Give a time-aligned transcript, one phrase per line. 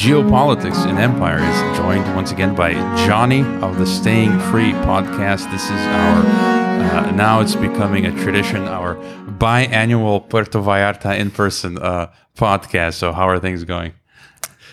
[0.00, 2.72] Geopolitics and Empire is joined once again by
[3.06, 5.50] Jonny of the Staying Free podcast.
[5.50, 8.94] This is our, uh, now it's becoming a tradition, our
[9.36, 12.94] biannual Puerto Vallarta in person uh, podcast.
[12.94, 13.92] So, how are things going?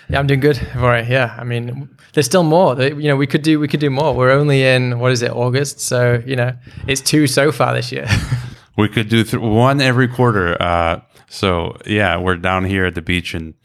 [0.09, 0.65] Yeah, I'm doing good.
[0.77, 1.05] All right.
[1.05, 1.35] Yeah.
[1.37, 2.81] I mean, there's still more.
[2.81, 4.15] You know, we could do we could do more.
[4.15, 5.81] We're only in what is it, August?
[5.81, 6.53] So you know,
[6.87, 8.07] it's two so far this year.
[8.77, 10.55] we could do th- one every quarter.
[10.61, 13.55] Uh, so yeah, we're down here at the beach in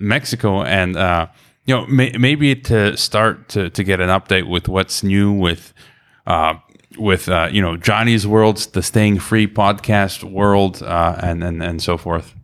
[0.00, 1.26] Mexico, and uh,
[1.66, 5.72] you know, may- maybe to start to to get an update with what's new with.
[6.26, 6.54] Uh,
[6.98, 11.80] with uh, you know Jonny's worlds, the Staying Free podcast world, uh, and and and
[11.80, 12.34] so forth.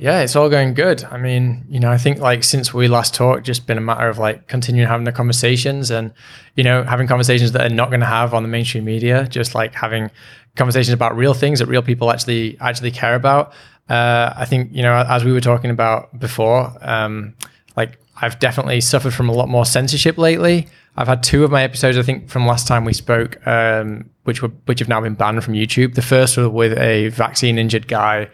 [0.00, 1.02] Yeah, it's all going good.
[1.04, 4.08] I mean, you know, I think like since we last talked, just been a matter
[4.08, 6.12] of like continuing having the conversations and,
[6.54, 9.56] you know, having conversations that are not going to have on the mainstream media, just
[9.56, 10.10] like having
[10.54, 13.52] conversations about real things that real people actually actually care about.
[13.88, 17.34] Uh, I think, you know, as we were talking about before, um,
[17.76, 20.68] like I've definitely suffered from a lot more censorship lately.
[20.96, 24.42] I've had two of my episodes, I think, from last time we spoke, um, which
[24.42, 25.94] were which have now been banned from YouTube.
[25.94, 28.28] The first was with a vaccine injured guy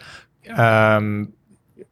[0.57, 1.33] um,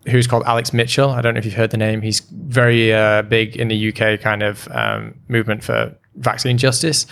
[0.08, 1.10] who's called Alex Mitchell.
[1.10, 2.00] I don't know if you've heard the name.
[2.00, 7.06] He's very uh, big in the UK kind of um, movement for vaccine justice.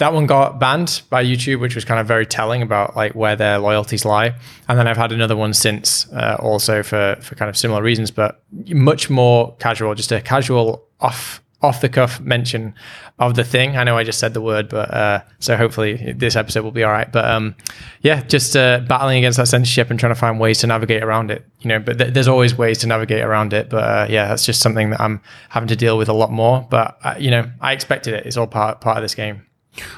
[0.00, 3.36] That one got banned by YouTube, which was kind of very telling about like where
[3.36, 4.34] their loyalties lie.
[4.66, 8.10] And then I've had another one since, uh, also for for kind of similar reasons,
[8.10, 12.74] but much more casual, just a casual off off the cuff mention
[13.18, 13.76] of the thing.
[13.76, 16.82] I know I just said the word, but uh, so hopefully this episode will be
[16.84, 17.10] all right.
[17.10, 17.54] But um,
[18.00, 21.30] yeah, just uh, battling against that censorship and trying to find ways to navigate around
[21.30, 21.44] it.
[21.60, 23.68] You know, but th- there's always ways to navigate around it.
[23.68, 26.66] But uh, yeah, that's just something that I'm having to deal with a lot more.
[26.70, 28.24] But uh, you know, I expected it.
[28.24, 29.44] It's all part part of this game.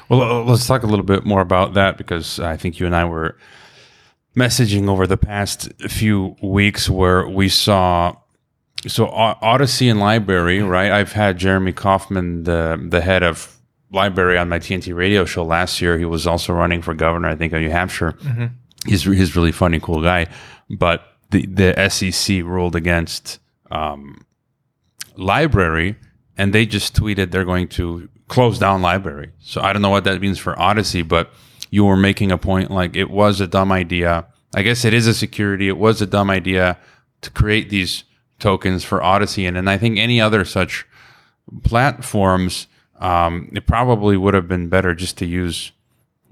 [0.09, 2.95] Well, uh, let's talk a little bit more about that because I think you and
[2.95, 3.37] I were
[4.35, 8.15] messaging over the past few weeks where we saw
[8.87, 9.07] so
[9.41, 10.91] Odysee and LBRY, right?
[10.91, 13.55] I've had Jeremy Kauffman, the the head of
[13.93, 15.97] LBRY, on my TNT radio show last year.
[15.97, 18.13] He was also running for governor, I think, of New Hampshire.
[18.13, 18.45] Mm-hmm.
[18.85, 20.27] He's he's really funny, cool guy.
[20.69, 23.39] But the the SEC ruled against
[23.71, 24.25] um,
[25.17, 25.95] LBRY,
[26.37, 29.31] and they just tweeted they're going to close down LBRY.
[29.39, 31.31] So I don't know what that means for Odysee, but
[31.69, 34.27] you were making a point like it was a dumb idea.
[34.55, 35.67] I guess it is a security.
[35.67, 36.77] It was a dumb idea
[37.21, 38.03] to create these
[38.39, 40.85] tokens for Odysee, and, and I think any other such
[41.63, 42.67] platforms,
[42.99, 45.71] um, it probably would have been better just to use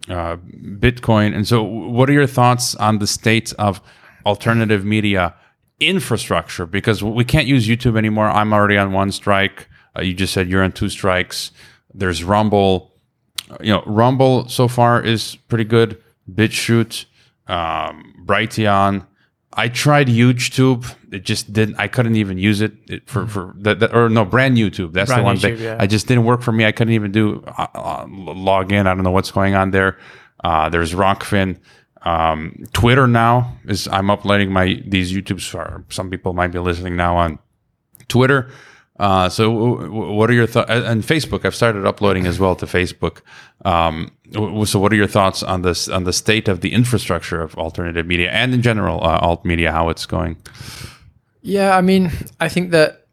[0.10, 1.36] uh, Bitcoin.
[1.36, 3.82] And so, what are your thoughts on the state of
[4.26, 5.36] alternative media
[5.80, 6.66] infrastructure?
[6.66, 8.28] Because we can't use YouTube anymore.
[8.28, 9.68] I'm already on one strike.
[9.98, 11.52] Uh, you just said you're on two strikes.
[11.94, 12.92] There's Rumble.
[13.60, 16.02] You know, Rumble so far is pretty good.
[16.32, 17.06] BitChute,
[17.48, 19.06] um, Brighteon,
[19.54, 20.94] I tried YouTube.
[21.12, 21.76] It just didn't.
[21.78, 24.94] I couldn't even use it, it for for that, or no brand YouTube.
[24.94, 25.60] That's brand the one YouTube, thing.
[25.60, 25.78] Yeah.
[25.80, 26.66] I just didn't work for me.
[26.66, 28.88] I couldn't even do uh, uh, log in.
[28.88, 29.98] I don't know what's going on there.
[30.44, 31.60] Uh, there's Rokfin.
[32.04, 36.96] Um, Twitter now is I'm uploading my these YouTubes for some people might be listening
[36.96, 37.38] now on
[38.08, 38.50] Twitter.
[39.02, 39.50] Uh, so,
[39.90, 40.70] what are your thoughts?
[40.70, 43.22] And Facebook, I've started uploading as well to Facebook.
[43.66, 47.56] Um, so, what are your thoughts on this on the state of the infrastructure of
[47.56, 50.38] alternative media and in general uh, alt media, how it's going?
[51.42, 53.08] Yeah, I mean, I think that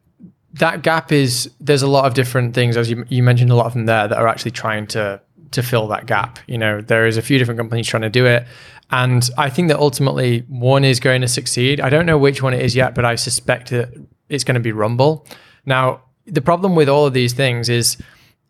[0.53, 3.65] that gap is there's a lot of different things, as you you mentioned, a lot
[3.65, 5.19] of them there that are actually trying to
[5.53, 6.37] to fill that gap.
[6.45, 8.45] You know, there is a few different companies trying to do it.
[8.91, 11.81] And I think that ultimately one is going to succeed.
[11.81, 13.89] I don't know which one it is yet, but I suspect that
[14.29, 15.25] it's going to be Rumble.
[15.69, 17.95] Now, the problem with all of these things is,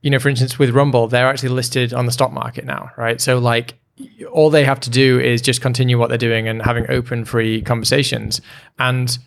[0.02, 3.20] you know, for instance, with Rumble, they're actually listed on the stock market now, right?
[3.20, 3.76] So, like,
[4.32, 7.62] all they have to do is just continue what they're doing and having open, free
[7.62, 8.40] conversations.
[8.80, 9.18] And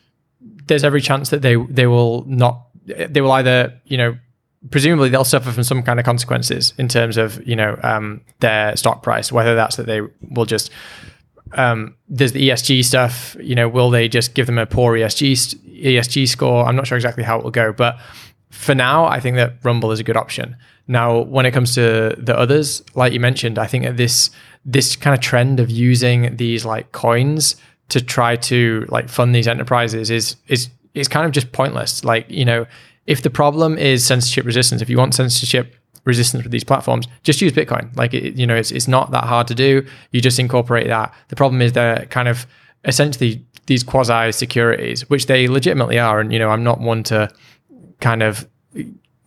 [0.67, 4.17] there's every chance that they they will not, they will either, you know,
[4.71, 8.75] presumably they'll suffer from some kind of consequences in terms of, you know, um, their
[8.77, 10.01] stock price, whether that's that they
[10.31, 10.71] will just
[11.55, 13.37] um, there's the ESG stuff.
[13.41, 16.67] You know, will they just give them a poor ESG ESG score?
[16.67, 17.99] I'm not sure exactly how it will go, but
[18.51, 20.57] for now, I think that Rumble is a good option.
[20.87, 24.31] Now, when it comes to the others, like you mentioned, I think that this
[24.65, 27.57] this kind of trend of using these like coins
[27.89, 32.05] to try to like fund these enterprises is is is kind of just pointless.
[32.05, 32.67] Like you know,
[33.07, 37.41] if the problem is censorship resistance, if you want censorship resistance with these platforms, just
[37.41, 37.95] use Bitcoin.
[37.97, 39.87] Like, it, you know, it's, it's not that hard to do.
[40.11, 41.15] You just incorporate that.
[41.29, 42.47] The problem is they're kind of
[42.85, 46.21] essentially these quasi securities, which they legitimately are.
[46.21, 47.33] And, you know, I'm not one to
[48.01, 48.49] kind of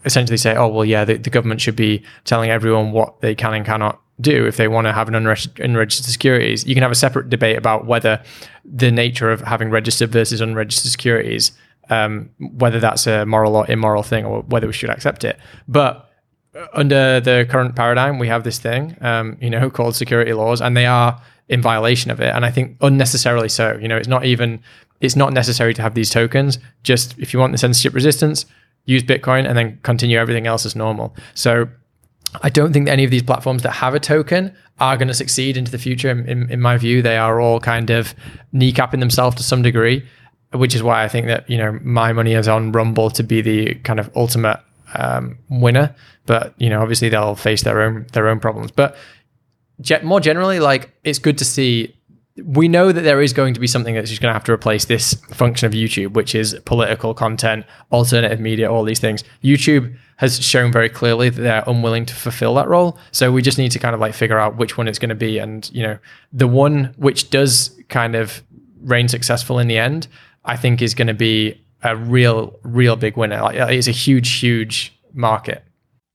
[0.04, 3.54] essentially say, oh, well, yeah, the, the government should be telling everyone what they can
[3.54, 6.66] and cannot do if they want to have an unregistered, unregistered securities.
[6.66, 8.21] You can have a separate debate about whether
[8.63, 11.51] the nature of having registered versus unregistered securities
[11.89, 15.38] um, whether that's a moral or immoral thing or whether we should accept it.
[15.68, 16.10] But
[16.74, 20.75] under the current paradigm, we have this thing, um, you know, called security laws, and
[20.75, 22.34] they are in violation of it.
[22.34, 23.78] And I think unnecessarily so.
[23.81, 24.62] You know, it's not even
[25.02, 26.57] it's not necessary to have these tokens.
[26.84, 28.46] Just if you want the censorship resistance,
[28.86, 31.16] use Bitcoin and then continue everything else as normal.
[31.34, 31.68] So
[32.42, 35.57] I don't think any of these platforms that have a token are going to succeed
[35.57, 36.10] into the future.
[36.10, 38.13] In, in, my view, they are all kind of
[38.54, 40.06] kneecapping themselves to some degree,
[40.54, 43.42] which is why I think that you know my money is on Rumble to be
[43.42, 44.60] the kind of ultimate
[44.94, 45.96] um, winner.
[46.26, 48.72] But you know, obviously they'll face their own their own problems.
[48.72, 48.96] But
[50.04, 51.96] more generally, like it's good to see.
[52.44, 54.52] We know that there is going to be something that's just going to have to
[54.52, 59.24] replace this function of YouTube, which is political content, alternative media, all these things.
[59.42, 62.98] YouTube has shown very clearly that they're unwilling to fulfill that role.
[63.12, 65.16] So we just need to kind of like figure out which one it's going to
[65.16, 65.38] be.
[65.38, 65.98] And, you know,
[66.34, 68.44] the one which does kind of
[68.81, 70.08] reign successful in the end,
[70.44, 73.42] I think is going to be a real, real big winner.
[73.42, 75.64] Like, it's a huge, huge market.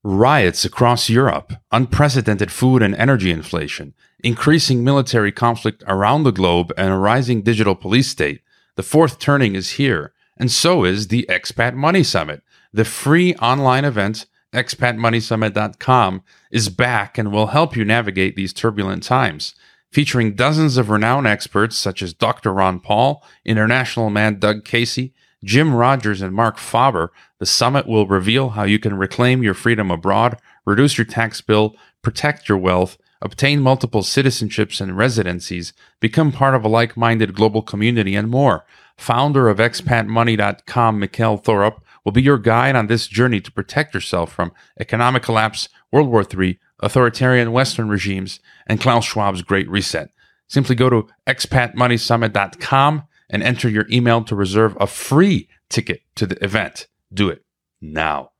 [0.02, 3.94] Riots across Europe, unprecedented food and energy inflation,
[4.24, 8.40] increasing military conflict around the globe, and a rising digital police state.
[8.76, 12.42] The fourth turning is here, and so is the Expat Money Summit
[12.72, 19.54] the free online event, expatmoneysummit.com, is back and will help you navigate these turbulent times.
[19.90, 22.52] Featuring dozens of renowned experts such as Dr.
[22.52, 28.50] Ron Paul, international man Doug Casey, Jim Rogers, and Mark Faber, the summit will reveal
[28.50, 33.60] how you can reclaim your freedom abroad, reduce your tax bill, protect your wealth, obtain
[33.60, 38.64] multiple citizenships and residencies, become part of a like minded global community, and more.
[38.96, 44.32] Founder of expatmoney.com, Mikkel Thorup, will be your guide on this journey to protect yourself
[44.32, 50.10] from economic collapse, World War III, authoritarian Western regimes, and Klaus Schwab's Great Reset.
[50.48, 56.42] Simply go to expatmoneysummit.com and enter your email to reserve a free ticket to the
[56.44, 56.88] event.
[57.12, 57.44] Do it
[57.80, 58.32] now.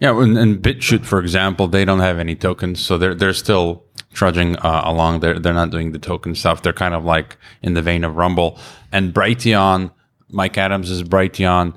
[0.00, 3.84] Yeah, and, and BitChute, for example, they don't have any tokens, so they're they're still
[4.12, 5.20] trudging uh, along.
[5.20, 6.62] They're they're not doing the token stuff.
[6.62, 8.58] They're kind of like in the vein of Rumble
[8.92, 9.92] and Brighteon.
[10.30, 11.74] Mike Adams is Brighteon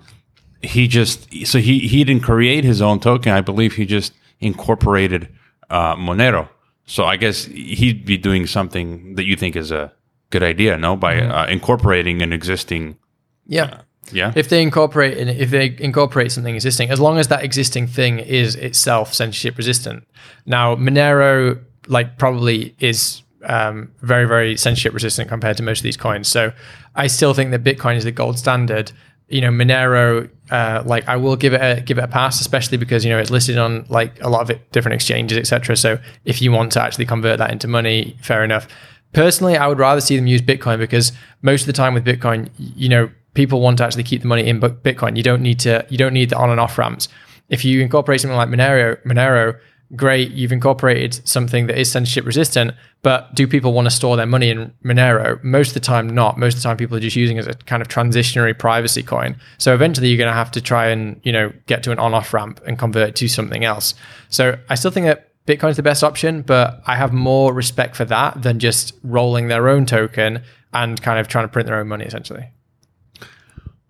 [0.61, 3.31] he just so he he didn't create his own token.
[3.31, 5.29] I believe he just incorporated
[5.69, 6.49] uh, Monero.
[6.85, 9.93] So I guess he'd be doing something that you think is a
[10.29, 10.95] good idea, no?
[10.95, 11.31] By mm-hmm.
[11.31, 12.97] uh, incorporating an existing.
[13.45, 13.63] Yeah.
[13.63, 13.81] Uh,
[14.11, 14.31] yeah.
[14.35, 18.55] If they incorporate if they incorporate something existing, as long as that existing thing is
[18.55, 20.07] itself censorship resistant.
[20.45, 25.97] Now Monero like probably is um, very very censorship resistant compared to most of these
[25.97, 26.29] coins.
[26.29, 26.53] So
[26.95, 28.93] I still think that Bitcoin is the gold standard
[29.29, 32.77] you know Monero, uh, like I will give it a give it a pass, especially
[32.77, 35.75] because you know it's listed on like a lot of it, different exchanges, etc.
[35.75, 38.67] So if you want to actually convert that into money, fair enough.
[39.13, 41.11] Personally, I would rather see them use Bitcoin because
[41.41, 44.47] most of the time with Bitcoin, you know, people want to actually keep the money
[44.47, 45.15] in Bitcoin.
[45.15, 47.07] You don't need to you don't need the on and off ramps.
[47.49, 49.59] If you incorporate something like Monero, Monero
[49.95, 52.73] great, you've incorporated something that is censorship resistant,
[53.03, 55.41] but do people want to store their money in Monero?
[55.43, 56.37] Most of the time, not.
[56.37, 59.03] Most of the time, people are just using it as a kind of transitionary privacy
[59.03, 59.37] coin.
[59.57, 62.33] So eventually, you're going to have to try and you know get to an on-off
[62.33, 63.93] ramp and convert to something else.
[64.29, 67.95] So I still think that Bitcoin is the best option, but I have more respect
[67.95, 71.79] for that than just rolling their own token and kind of trying to print their
[71.79, 72.49] own money, essentially.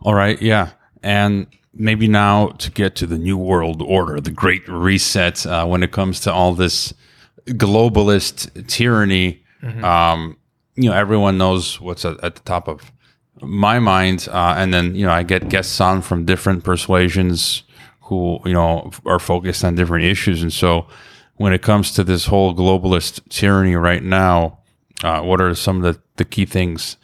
[0.02, 0.70] All right, yeah,
[1.02, 5.82] and maybe now to get to the new world order, the great reset, uh, when
[5.82, 6.94] it comes to all this
[7.48, 9.44] globalist tyranny.
[9.64, 9.84] Mm-hmm.
[9.84, 10.38] Um,
[10.76, 12.92] you know, everyone knows what's at, at the top of
[13.42, 17.64] my mind, uh, and then you know, I get guests on from different persuasions
[18.02, 20.86] who you know are focused on different issues, and so
[21.38, 24.60] when it comes to this whole globalist tyranny right now,
[25.04, 26.98] uh, what are some of the, the key things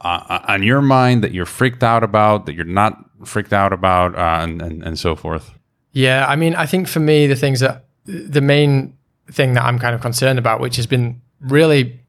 [0.00, 4.14] uh, on your mind that you're freaked out about, that you're not freaked out about,
[4.14, 5.52] uh, and, and, and so forth?
[5.92, 8.96] Yeah, I mean, I think for me, the things that the main
[9.30, 12.00] thing that I'm kind of concerned about, which has been really,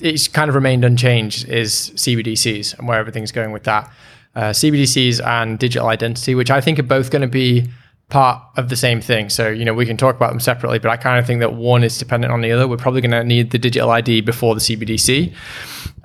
[0.00, 3.92] it's kind of remained unchanged, is CBDCs and where everything's going with that.
[4.34, 7.68] Uh, CBDCs and digital identity, which I think are both going to be
[8.08, 9.30] part of the same thing.
[9.30, 11.54] So, you know, we can talk about them separately, but I kind of think that
[11.54, 12.68] one is dependent on the other.
[12.68, 15.34] We're probably going to need the digital ID before the CBDC.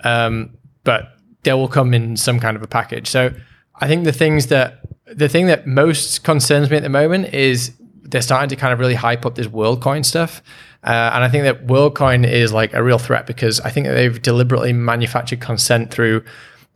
[0.03, 3.07] Um, but they will come in some kind of a package.
[3.07, 3.33] So
[3.75, 7.73] I think the things that the thing that most concerns me at the moment is
[8.03, 10.41] they're starting to kind of really hype up this WorldCoin stuff.
[10.83, 13.93] Uh, and I think that WorldCoin is like a real threat because I think that
[13.93, 16.23] they've deliberately manufactured consent through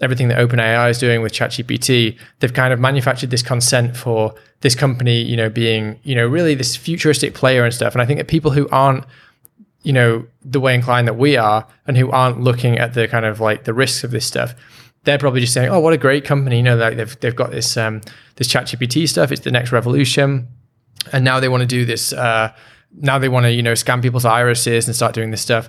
[0.02, 2.18] everything that OpenAI is doing with ChatGPT.
[2.40, 6.56] They've kind of manufactured this consent for this company, you know, being, you know, really
[6.56, 7.94] this futuristic player and stuff.
[7.94, 9.06] And I think that people who aren't
[9.84, 13.26] you know, the way inclined that we are and who aren't looking at the kind
[13.26, 14.56] of like the risks of this stuff,
[15.04, 17.52] they're probably just saying, "Oh, what a great company!" You know, like they've they've got
[17.52, 18.02] this um,
[18.38, 19.32] this ChatGPT stuff.
[19.32, 20.48] It's the next revolution,
[21.12, 22.14] and now they want to do this.
[22.14, 22.54] Uh,
[22.96, 25.68] now they want to you know scan people's irises and start doing this stuff.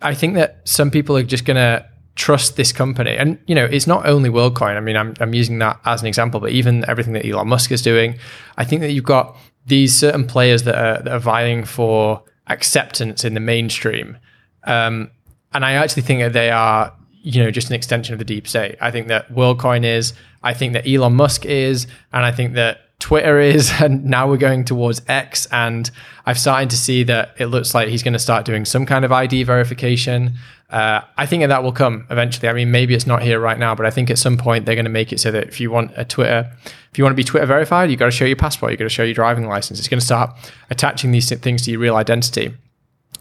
[0.00, 1.84] I think that some people are just gonna
[2.18, 4.76] trust this company, and you know, it's not only WorldCoin.
[4.76, 7.70] I mean, I'm I'm using that as an example, but even everything that Elon Musk
[7.72, 8.18] is doing,
[8.58, 13.24] I think that you've got these certain players that are, that are vying for acceptance
[13.24, 14.18] in the mainstream.
[14.64, 15.10] Um,
[15.52, 18.48] and I actually think that they are you know just an extension of the deep
[18.48, 18.76] state.
[18.80, 20.12] I think that WorldCoin is.
[20.42, 24.36] I think that Elon Musk is, and I think that Twitter is, and now we're
[24.36, 25.46] going towards X.
[25.50, 25.90] And
[26.26, 29.04] I've started to see that it looks like he's going to start doing some kind
[29.04, 30.34] of ID verification.
[30.70, 32.48] Uh, I think that, that will come eventually.
[32.48, 34.74] I mean, maybe it's not here right now, but I think at some point they're
[34.74, 36.50] going to make it so that if you want a Twitter,
[36.90, 38.84] if you want to be Twitter verified, you've got to show your passport, you've got
[38.84, 39.78] to show your driving license.
[39.78, 40.30] It's going to start
[40.68, 42.54] attaching these things to your real identity.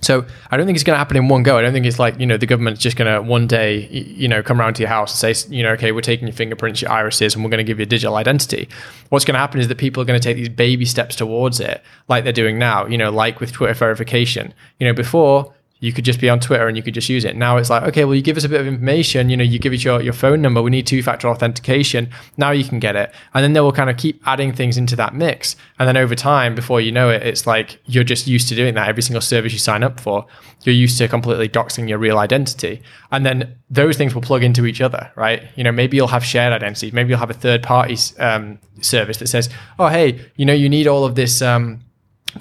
[0.02, 1.58] So I don't think it's going to happen in one go.
[1.58, 4.28] I don't think it's like you know the government's just going to one day you
[4.28, 6.82] know come around to your house and say you know okay we're taking your fingerprints,
[6.82, 8.70] your irises, and we're going to give you a digital identity.
[9.10, 11.60] What's going to happen is that people are going to take these baby steps towards
[11.60, 12.86] it, like they're doing now.
[12.86, 14.54] You know, like with Twitter verification.
[14.80, 17.36] You know, before you could just be on Twitter and you could just use it.
[17.36, 19.60] Now it's like, okay, well, you give us a bit of information, you know, you
[19.60, 22.10] give us your, your phone number, we need two factor authentication.
[22.36, 23.14] Now you can get it.
[23.34, 25.56] And then they will kind of keep adding things into that mix.
[25.78, 28.74] And then over time, before you know it, it's like you're just used to doing
[28.74, 28.90] that.
[28.90, 30.26] Every single service you sign up for,
[30.64, 32.82] you're used to completely doxing your real identity.
[33.12, 35.44] And then those things will plug into each other, right?
[35.56, 36.94] You know, maybe you'll have shared identities.
[36.94, 40.70] Maybe you'll have a third party um, service that says, oh, hey, you know, you
[40.70, 41.42] need all of this.
[41.42, 41.82] Um,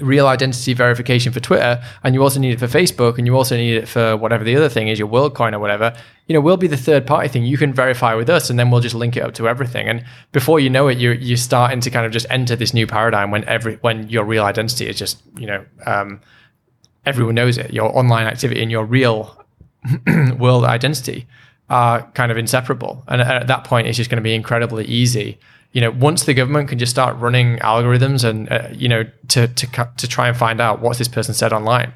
[0.00, 3.56] real identity verification for Twitter, and you also need it for Facebook, and you also
[3.56, 5.96] need it for whatever the other thing is, your WorldCoin or whatever.
[6.26, 7.44] You know, we'll be the third party thing.
[7.44, 9.88] You can verify with us, and then we'll just link it up to everything.
[9.88, 12.86] And before you know it, you're you're starting to kind of just enter this new
[12.86, 16.20] paradigm when every when your real identity is just you know um,
[17.04, 17.72] everyone knows it.
[17.72, 19.44] Your online activity and your real
[20.38, 21.26] world identity
[21.68, 23.04] are kind of inseparable.
[23.08, 25.38] And at that point, it's just going to be incredibly easy
[25.76, 29.47] you know, once the government can just start running algorithms and uh, you know to
[29.47, 31.92] to to try and find out what this person said online.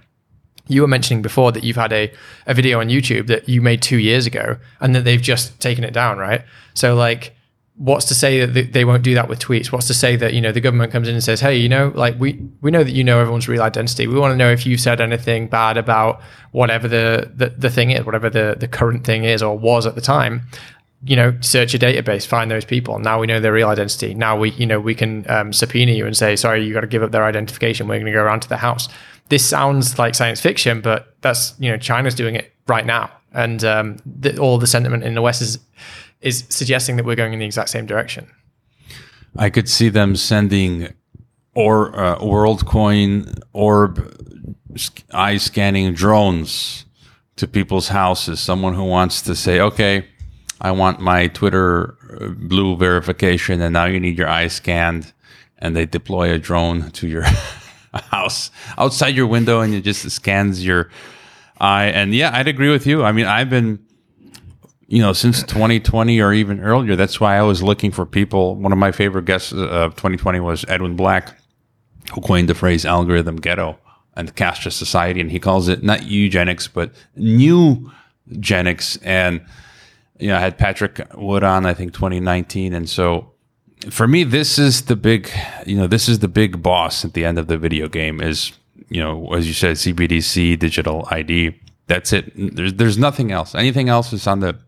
[0.68, 2.12] You were mentioning before that you've had a,
[2.46, 5.82] a video on YouTube that you made two years ago, and that they've just taken
[5.82, 6.42] it down, right?
[6.74, 7.34] So like,
[7.76, 9.72] what's to say that they won't do that with tweets?
[9.72, 11.90] What's to say that you know the government comes in and says, hey, you know,
[11.94, 14.06] like we we know that you know everyone's real identity.
[14.06, 16.20] We want to know if you've said anything bad about
[16.52, 19.94] whatever the the, the thing is, whatever the the current thing is or was at
[19.94, 20.42] the time
[21.02, 22.98] you know, search a database, find those people.
[22.98, 24.14] Now we know their real identity.
[24.14, 26.86] Now we, you know, we can um, subpoena you and say, sorry, you got to
[26.86, 27.88] give up their identification.
[27.88, 28.88] We're going to go around to the house.
[29.30, 33.10] This sounds like science fiction, but that's, you know, China's doing it right now.
[33.32, 35.58] And um, the, all the sentiment in the West is,
[36.20, 38.30] is suggesting that we're going in the exact same direction.
[39.36, 40.92] I could see them sending
[41.54, 44.16] or uh, WorldCoin orb
[45.12, 46.84] eye scanning drones
[47.36, 48.40] to people's houses.
[48.40, 50.06] Someone who wants to say, okay,
[50.60, 55.12] I want my Twitter uh, blue verification, and now you need your eye scanned,
[55.58, 57.22] and they deploy a drone to your
[57.94, 60.90] house outside your window, and it just scans your
[61.60, 61.86] eye.
[61.86, 63.02] And yeah, I'd agree with you.
[63.02, 63.84] I mean, I've been,
[64.86, 66.96] you know, since 2020 or even earlier.
[66.96, 68.56] That's why I was looking for people.
[68.56, 71.36] One of my favorite guests of 2020 was Edwin Black,
[72.12, 73.78] who coined the phrase algorithm ghetto
[74.14, 77.90] and caste society, and he calls it not eugenics but new
[78.32, 79.40] genics and
[80.20, 82.74] you know, I had Patrick Wood on, I think 2019.
[82.74, 83.32] And so
[83.90, 85.30] for me, this is the big,
[85.66, 88.52] you know, this is the big boss at the end of the video game is,
[88.88, 91.58] you know, as you said, CBDC, digital ID.
[91.86, 92.32] That's it.
[92.36, 93.54] There's, there's nothing else.
[93.54, 94.58] Anything else is on the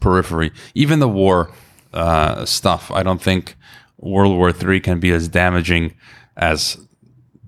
[0.00, 0.52] periphery.
[0.74, 1.50] Even the war
[1.92, 3.56] uh, stuff, I don't think
[3.98, 5.94] World War III can be as damaging
[6.36, 6.78] as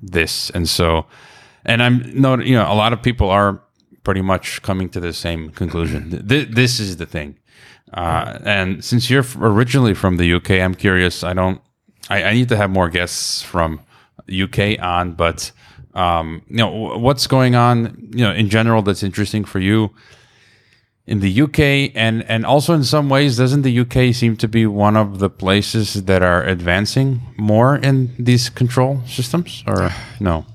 [0.00, 0.50] this.
[0.50, 1.07] And so,
[1.64, 3.63] and I'm not, you know, a lot of people are
[4.05, 6.27] pretty much coming to the same conclusion.
[6.29, 7.37] Th- this is the thing.
[7.93, 11.25] Uh, and since you're originally from the UK, I'm curious.
[11.25, 11.61] I don't.
[12.11, 13.81] I, I need to have more guests from
[14.29, 15.53] UK on, but
[15.95, 18.11] um, you know what's going on.
[18.11, 19.91] You know, in general, that's interesting for you
[21.07, 24.67] in the UK, and and also in some ways, doesn't the UK seem to be
[24.67, 30.47] one of the places that are advancing more in these control systems, or no?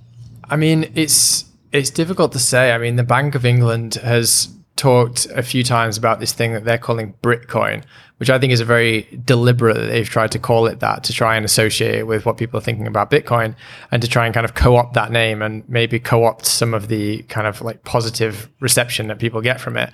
[0.49, 2.71] I mean, it's it's difficult to say.
[2.71, 4.49] I mean, the Bank of England has
[4.79, 7.83] talked a few times about this thing that they're calling Britcoin,
[8.15, 11.13] which I think is a very deliberate that they've tried to call it that to
[11.13, 13.55] try and associate it with what people are thinking about Bitcoin
[13.91, 17.23] and to try and kind of co-opt that name and maybe co-opt some of the
[17.23, 19.91] kind of like positive reception that people get from it.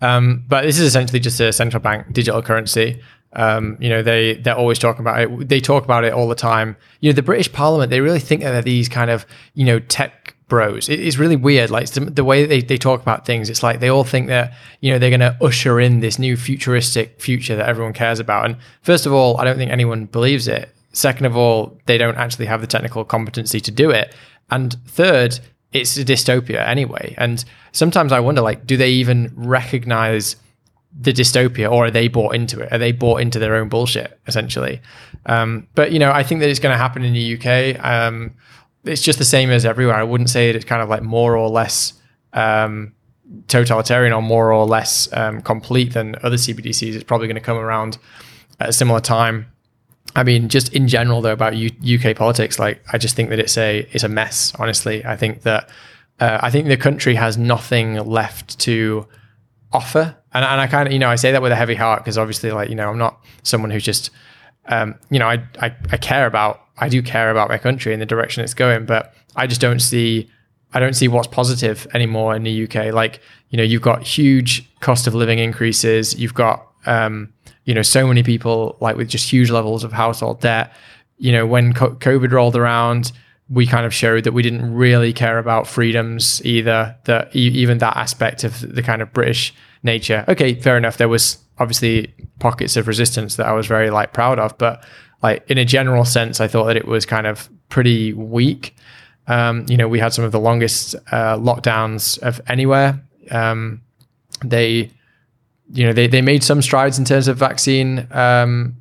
[0.00, 3.02] Um, but this is essentially just a central bank digital currency.
[3.32, 5.48] Um, you know, they they're always talking about it.
[5.48, 6.76] They talk about it all the time.
[7.00, 9.80] You know, the British Parliament they really think that they're these kind of you know
[9.80, 10.17] tech
[10.48, 10.88] bros.
[10.88, 11.70] It, it's really weird.
[11.70, 14.90] Like the way they, they talk about things, it's like they all think that, you
[14.90, 18.46] know, they're going to usher in this new futuristic future that everyone cares about.
[18.46, 20.74] And first of all, I don't think anyone believes it.
[20.92, 24.14] Second of all, they don't actually have the technical competency to do it.
[24.50, 25.38] And third,
[25.72, 27.14] it's a dystopia anyway.
[27.18, 30.36] And sometimes I wonder, like, do they even recognize
[30.98, 32.72] the dystopia or are they bought into it?
[32.72, 34.80] Are they bought into their own bullshit, essentially?
[35.26, 37.84] Um, but, you know, I think that it's going to happen in the UK.
[37.84, 38.34] Um,
[38.84, 39.96] it's just the same as everywhere.
[39.96, 41.94] I wouldn't say it's kind of like more or less
[42.32, 42.94] um,
[43.48, 46.94] totalitarian or more or less um, complete than other CBDCs.
[46.94, 47.98] It's probably going to come around
[48.60, 49.46] at a similar time.
[50.16, 53.38] I mean, just in general though about U- UK politics, like I just think that
[53.38, 54.52] it's a it's a mess.
[54.58, 55.68] Honestly, I think that
[56.20, 59.06] uh, I think the country has nothing left to
[59.72, 62.02] offer, and, and I kind of you know I say that with a heavy heart
[62.02, 64.10] because obviously like you know I'm not someone who's just
[64.66, 68.00] um, you know I, I I care about I do care about my country and
[68.00, 70.30] the direction it's going, but I just don't see
[70.74, 72.92] I don't see what's positive anymore in the UK.
[72.92, 73.20] Like
[73.50, 77.32] you know you've got huge cost of living increases, you've got um,
[77.68, 80.72] you know, so many people like with just huge levels of household debt.
[81.18, 83.12] You know, when COVID rolled around,
[83.50, 86.96] we kind of showed that we didn't really care about freedoms either.
[87.04, 90.24] That even that aspect of the kind of British nature.
[90.28, 90.96] Okay, fair enough.
[90.96, 94.82] There was obviously pockets of resistance that I was very like proud of, but
[95.22, 98.76] like in a general sense, I thought that it was kind of pretty weak.
[99.26, 103.02] Um, you know, we had some of the longest uh, lockdowns of anywhere.
[103.30, 103.82] Um,
[104.44, 104.90] they
[105.72, 108.76] you know, they, they made some strides in terms of vaccine um,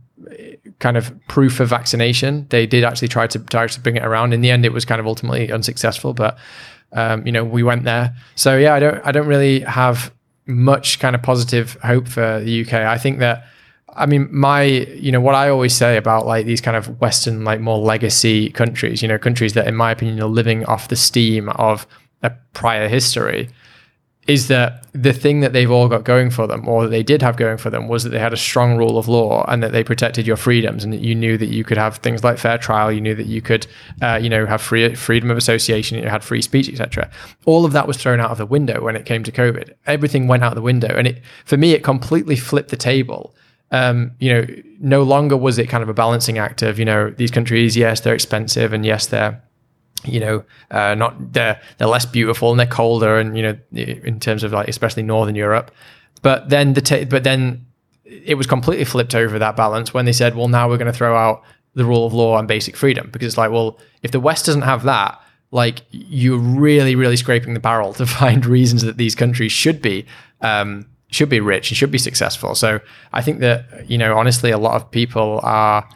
[0.79, 2.47] kind of proof of vaccination.
[2.49, 4.33] They did actually try to, try to bring it around.
[4.33, 6.37] In the end, it was kind of ultimately unsuccessful, but
[6.93, 8.15] um, you know, we went there.
[8.35, 10.13] So yeah, I don't I don't really have
[10.45, 12.73] much kind of positive hope for the UK.
[12.73, 13.45] I think that
[13.97, 17.43] I mean, my, you know, what I always say about like these kind of Western,
[17.43, 20.95] like more legacy countries, you know, countries that, in my opinion, are living off the
[20.95, 21.87] steam of
[22.23, 23.49] a prior history
[24.27, 27.21] is that the thing that they've all got going for them, or that they did
[27.21, 29.71] have going for them, was that they had a strong rule of law and that
[29.71, 32.57] they protected your freedoms, and that you knew that you could have things like fair
[32.57, 33.65] trial, you knew that you could,
[34.01, 37.09] uh, you know, have free freedom of association, you had free speech, etc.
[37.45, 39.73] All of that was thrown out of the window when it came to COVID.
[39.85, 43.33] Everything went out the window, and it for me it completely flipped the table.
[43.71, 44.45] Um, you know,
[44.79, 48.01] no longer was it kind of a balancing act of you know these countries, yes,
[48.01, 49.41] they're expensive, and yes, they're
[50.05, 54.19] you know, uh, not they're they're less beautiful and they're colder, and you know, in
[54.19, 55.71] terms of like especially Northern Europe.
[56.21, 57.65] But then the t- but then
[58.05, 60.97] it was completely flipped over that balance when they said, well, now we're going to
[60.97, 64.19] throw out the rule of law and basic freedom because it's like, well, if the
[64.19, 68.97] West doesn't have that, like you're really, really scraping the barrel to find reasons that
[68.97, 70.05] these countries should be
[70.41, 72.55] um, should be rich and should be successful.
[72.55, 72.79] So
[73.13, 75.87] I think that you know, honestly, a lot of people are.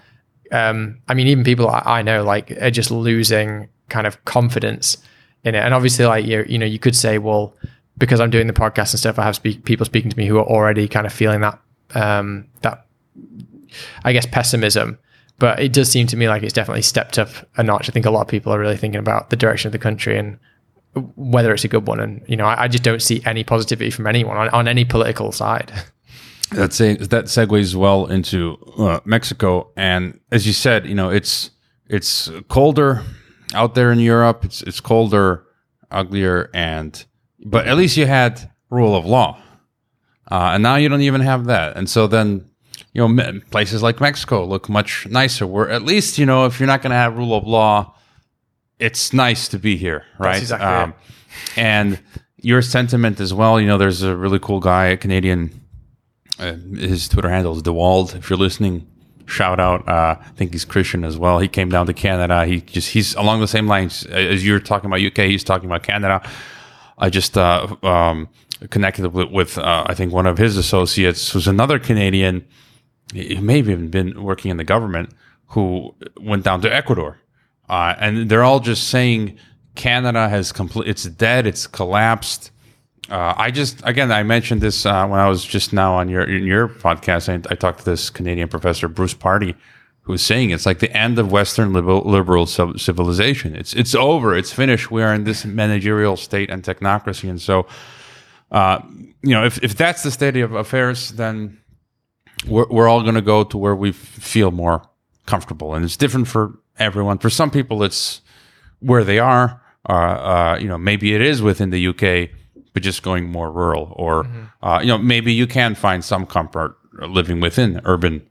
[0.52, 4.98] Um, I mean, even people I know like are just losing kind of confidence
[5.44, 5.60] in it.
[5.60, 7.54] And obviously, like you, you know, you could say, well,
[7.98, 10.38] because I'm doing the podcast and stuff, I have speak, people speaking to me who
[10.38, 11.60] are already kind of feeling that
[11.94, 12.86] um, that
[14.04, 14.98] I guess pessimism.
[15.38, 17.90] But it does seem to me like it's definitely stepped up a notch.
[17.90, 20.18] I think a lot of people are really thinking about the direction of the country
[20.18, 20.38] and
[20.94, 22.00] whether it's a good one.
[22.00, 24.86] And you know, I, I just don't see any positivity from anyone on, on any
[24.86, 25.72] political side.
[26.52, 31.52] That's a, that segues well into uh, Mexico, and as you said, you know, it's
[31.88, 33.04] it's colder
[33.54, 35.46] out there in Europe, it's it's colder,
[35.90, 37.06] uglier, and
[37.40, 39.42] but at least you had rule of law,
[40.30, 41.78] uh, and now you don't even have that.
[41.78, 42.50] And so then,
[42.92, 45.48] you know, places like Mexico look much nicer.
[45.48, 47.96] Where at least you know if you're not going to have rule of law,
[48.82, 50.34] it's nice to be here, right?
[50.34, 50.94] That's exactly um,
[51.56, 52.00] and
[52.38, 53.60] your sentiment as well.
[53.62, 55.62] You know, there's a really cool guy, a Canadian.
[56.40, 58.16] Uh, his Twitter handle is Dewald.
[58.16, 58.88] If you're listening,
[59.28, 59.88] shout out.
[59.88, 61.38] Uh, I think he's Christian as well.
[61.40, 62.46] He came down to Canada.
[62.46, 65.30] He just he's along the same lines as you're talking about UK.
[65.30, 66.28] He's talking about Canada.
[66.98, 68.30] I just uh, um,
[68.70, 72.46] connected with, with uh, I think one of his associates who's another Canadian.
[73.14, 75.10] He may have even been working in the government
[75.48, 77.20] who went down to Ecuador,
[77.72, 79.38] uh, and they're all just saying
[79.76, 80.90] Canada has complete.
[80.90, 81.48] It's dead.
[81.48, 82.52] It's collapsed.
[83.10, 86.24] Uh, I just again I mentioned this uh, when I was just now on your
[86.24, 87.30] in your podcast.
[87.30, 89.56] I, I, talked to this Canadian professor Bruce Pardy,
[90.02, 93.56] who's saying it's like the end of Western liberal, liberal civilization.
[93.56, 94.36] It's it's over.
[94.36, 94.92] It's finished.
[94.92, 97.68] We are in this managerial state and technocracy, and so
[98.52, 98.82] uh,
[99.24, 101.58] you know if if that's the state of affairs, then
[102.46, 104.84] we're we're all going to go to where we feel more
[105.26, 107.18] comfortable, and it's different for everyone.
[107.18, 108.22] For some people, it's
[108.80, 109.62] where they are.
[109.90, 112.30] Uh, uh, you know, maybe it is within the UK
[112.74, 114.66] but just going more rural, or mm-hmm.
[114.66, 118.22] uh, you know, maybe you can find some comfort living within urban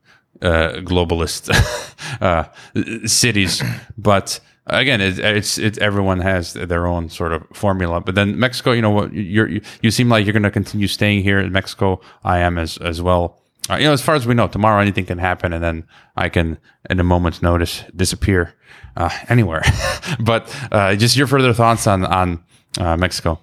[0.43, 1.51] uh, globalist
[2.21, 2.45] uh,
[3.07, 3.63] cities,
[3.99, 8.01] but again, it's, it's it's everyone has their own sort of formula.
[8.01, 9.13] But then Mexico, you know what?
[9.13, 12.01] You're you, you seem like you're going to continue staying here in Mexico.
[12.25, 13.40] I am as as well.
[13.69, 15.85] Uh, you know, as far as we know, tomorrow anything can happen, and then
[16.17, 18.55] I can, in a moment's notice, disappear
[18.97, 19.63] uh, anywhere.
[20.21, 22.43] but uh, just your further thoughts on on
[22.79, 23.39] uh, Mexico.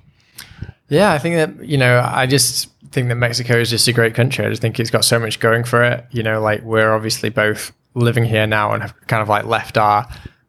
[0.89, 4.15] Yeah, I think that you know, I just think that Mexico is just a great
[4.15, 4.45] country.
[4.45, 6.05] I just think it's got so much going for it.
[6.11, 9.77] You know, like we're obviously both living here now and have kind of like left
[9.77, 10.07] our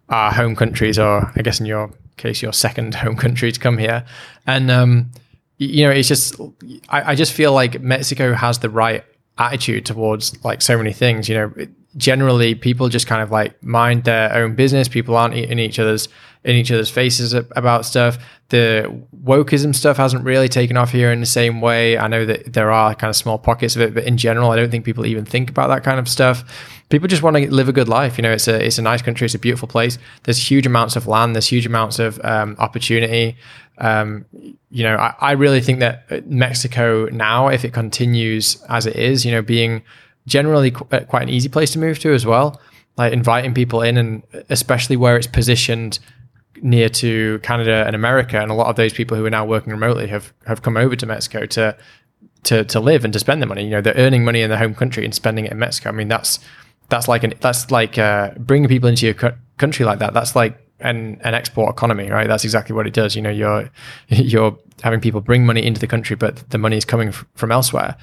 [0.08, 3.78] our home countries, or I guess in your case, your second home country to come
[3.78, 4.04] here.
[4.46, 5.10] And um,
[5.58, 6.40] you know, it's just
[6.88, 9.04] I, I just feel like Mexico has the right
[9.38, 11.28] attitude towards like so many things.
[11.28, 11.52] You know,
[11.96, 14.88] generally people just kind of like mind their own business.
[14.88, 16.08] People aren't in each other's
[16.44, 18.18] in each other's faces about stuff.
[18.48, 21.98] The wokeism stuff hasn't really taken off here in the same way.
[21.98, 24.56] I know that there are kind of small pockets of it, but in general, I
[24.56, 26.44] don't think people even think about that kind of stuff.
[26.88, 28.16] People just want to live a good life.
[28.16, 29.24] You know, it's a it's a nice country.
[29.24, 29.98] It's a beautiful place.
[30.22, 31.34] There's huge amounts of land.
[31.34, 33.36] There's huge amounts of um, opportunity.
[33.78, 34.24] Um,
[34.70, 39.24] you know, I, I really think that Mexico now, if it continues as it is,
[39.24, 39.82] you know, being
[40.26, 42.60] generally qu- uh, quite an easy place to move to as well.
[42.96, 46.00] Like inviting people in, and especially where it's positioned
[46.60, 49.72] near to Canada and America, and a lot of those people who are now working
[49.72, 51.76] remotely have have come over to Mexico to
[52.44, 53.64] to to live and to spend their money.
[53.64, 55.90] You know, they're earning money in their home country and spending it in Mexico.
[55.90, 56.40] I mean, that's
[56.88, 60.12] that's like an that's like uh, bringing people into your cu- country like that.
[60.12, 62.28] That's like an an export economy, right?
[62.28, 63.16] That's exactly what it does.
[63.16, 63.70] You know, you're
[64.08, 67.52] you're having people bring money into the country, but the money is coming f- from
[67.52, 67.96] elsewhere,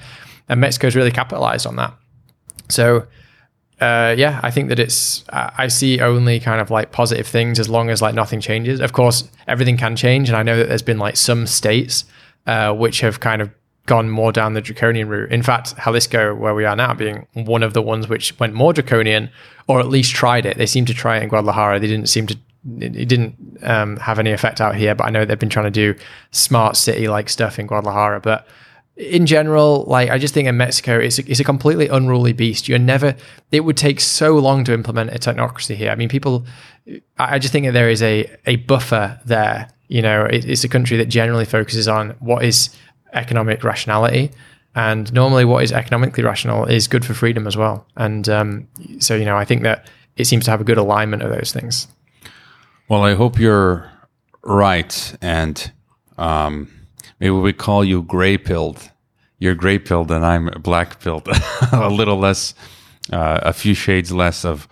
[0.48, 1.94] and Mexico's really capitalized on that.
[2.68, 3.06] So,
[3.80, 7.68] uh, yeah, I think that it's, I see only kind of like positive things as
[7.68, 8.80] long as like nothing changes.
[8.80, 10.28] Of course, everything can change.
[10.28, 12.04] And I know that there's been like some states
[12.46, 13.50] uh, which have kind of
[13.84, 15.30] gone more down the draconian route.
[15.30, 18.72] In fact, Jalisco, where we are now, being one of the ones which went more
[18.72, 19.30] draconian
[19.68, 20.56] or at least tried it.
[20.56, 21.78] They seemed to try it in Guadalajara.
[21.78, 22.38] They didn't seem to,
[22.80, 25.94] it didn't um, have any effect out here, but I know they've been trying to
[25.94, 25.98] do
[26.30, 28.20] smart city like stuff in Guadalajara.
[28.20, 28.46] But
[28.96, 32.68] in general, like I just think in Mexico, it's a, it's a completely unruly beast.
[32.68, 33.14] You're never.
[33.52, 35.90] It would take so long to implement a technocracy here.
[35.90, 36.46] I mean, people.
[37.18, 39.68] I just think that there is a a buffer there.
[39.88, 42.70] You know, it, it's a country that generally focuses on what is
[43.12, 44.30] economic rationality,
[44.74, 47.86] and normally what is economically rational is good for freedom as well.
[47.96, 51.22] And um, so, you know, I think that it seems to have a good alignment
[51.22, 51.88] of those things.
[52.88, 53.90] Well, I hope you're
[54.44, 55.72] right, and
[56.18, 56.70] um,
[57.18, 58.90] maybe we call you gray pilled.
[59.40, 61.28] You're gray pilled, and I'm black pilled.
[61.72, 62.54] a little less,
[63.12, 64.68] uh, a few shades less of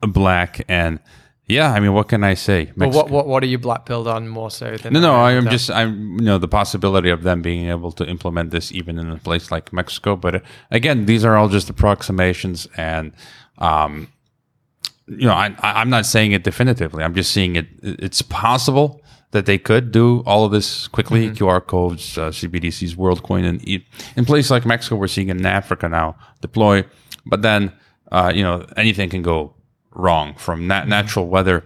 [0.00, 0.64] black.
[0.68, 1.00] And
[1.46, 2.70] yeah, I mean, what can I say?
[2.76, 4.92] Well, what, what what are you black pilled on more so than?
[4.92, 8.06] No, no, I am just I'm you know the possibility of them being able to
[8.06, 10.14] implement this even in a place like Mexico.
[10.14, 13.12] But uh, again, these are all just approximations, and
[13.58, 14.12] um,
[15.06, 17.02] you know, I, I'm not saying it definitively.
[17.02, 17.66] I'm just seeing it.
[17.82, 21.28] It's possible that they could do all of this quickly.
[21.28, 21.44] Mm-hmm.
[21.44, 23.62] QR codes, uh, CBDCs, WorldCoin, and
[24.16, 26.84] in places like Mexico, we're seeing it in Africa now deploy.
[27.26, 27.72] But then,
[28.10, 29.54] uh, you know, anything can go
[29.94, 31.64] wrong from nat- natural weather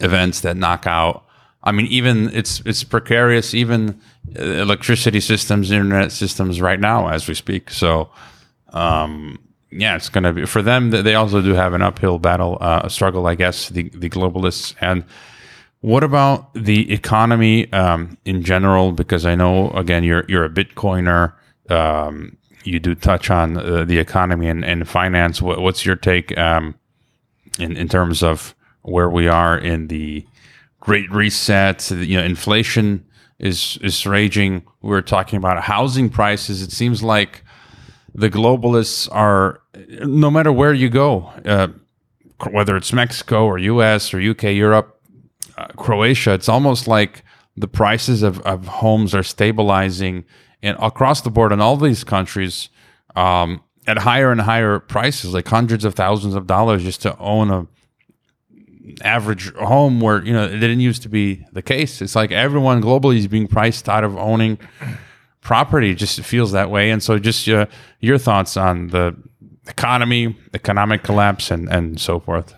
[0.00, 1.24] events that knock out.
[1.62, 3.52] I mean, even it's it's precarious.
[3.52, 4.00] Even
[4.38, 7.70] uh, electricity systems, internet systems, right now as we speak.
[7.70, 8.10] So,
[8.72, 9.38] um,
[9.70, 10.90] yeah, it's going to be for them.
[10.90, 13.68] They also do have an uphill battle, uh, a struggle, I guess.
[13.68, 15.04] The the globalists and
[15.80, 18.92] what about the economy um, in general?
[18.92, 21.34] Because I know again you're you're a Bitcoiner.
[21.70, 25.40] Um, you do touch on uh, the economy and, and finance.
[25.40, 26.74] What, what's your take um,
[27.58, 30.26] in in terms of where we are in the
[30.80, 31.90] Great Reset?
[31.90, 33.06] You know, inflation
[33.38, 34.64] is is raging.
[34.82, 36.60] We are talking about housing prices.
[36.60, 37.44] It seems like
[38.18, 39.60] the globalists are,
[40.00, 41.68] no matter where you go, uh,
[42.50, 44.12] whether it's Mexico or U.S.
[44.12, 45.00] or U.K., Europe
[45.56, 47.22] uh, Croatia, it's almost like
[47.56, 50.24] the prices of, of homes are stabilizing
[50.62, 52.70] and across the board in all these countries
[53.14, 57.50] um, at higher and higher prices, like hundreds of thousands of dollars just to own
[57.50, 57.66] a
[59.02, 62.02] average home where you know it didn't used to be the case.
[62.02, 64.58] It's like everyone globally is being priced out of owning
[65.40, 65.94] property.
[65.94, 66.90] Just feels that way.
[66.90, 67.66] And so, just uh,
[68.00, 69.16] your thoughts on the
[69.66, 72.54] economy, economic collapse, and and so forth.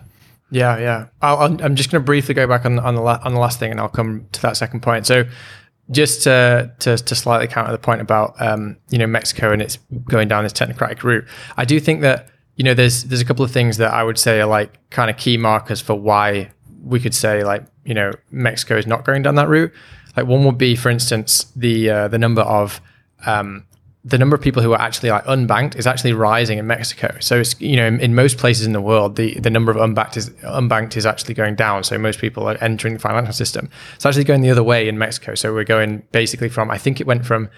[0.51, 1.05] Yeah, yeah.
[1.21, 3.57] i am just going to briefly go back on on the la- on the last
[3.59, 5.07] thing, and I'll come to that second point.
[5.07, 5.25] So,
[5.89, 9.77] just to to, to slightly counter the point about um, you know Mexico and it's
[10.05, 13.45] going down this technocratic route, I do think that you know there's there's a couple
[13.45, 16.51] of things that I would say are like kind of key markers for why
[16.83, 19.71] we could say like you know Mexico is not going down that route.
[20.15, 22.81] Like one would be, for instance, the uh, the number of
[23.25, 23.65] um,
[24.03, 27.15] the number of people who are actually like unbanked is actually rising in Mexico.
[27.19, 29.77] So it's you know in, in, most places in the world the the number of
[29.77, 31.83] unbanked is unbanked is actually going down.
[31.83, 33.69] So most people are entering the financial system.
[33.95, 35.35] It's actually going the other way in Mexico.
[35.35, 37.49] So we're going basically from I think it went from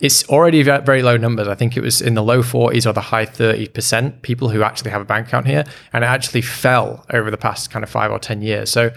[0.00, 1.46] it's already very low numbers.
[1.46, 4.90] I think it was in the low 40s or the high 30% people who actually
[4.92, 5.64] have a bank account here.
[5.92, 8.70] And it actually fell over the past kind of five or 10 years.
[8.70, 8.92] So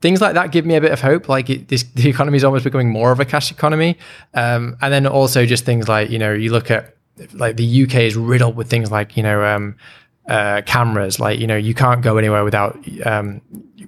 [0.00, 1.28] things like that give me a bit of hope.
[1.28, 3.98] Like it, this, the economy is almost becoming more of a cash economy.
[4.34, 6.94] Um, and then also just things like, you know, you look at
[7.32, 9.76] like the UK is riddled with things like, you know, um,
[10.28, 11.18] uh, cameras.
[11.18, 13.40] Like, you know, you can't go anywhere without um,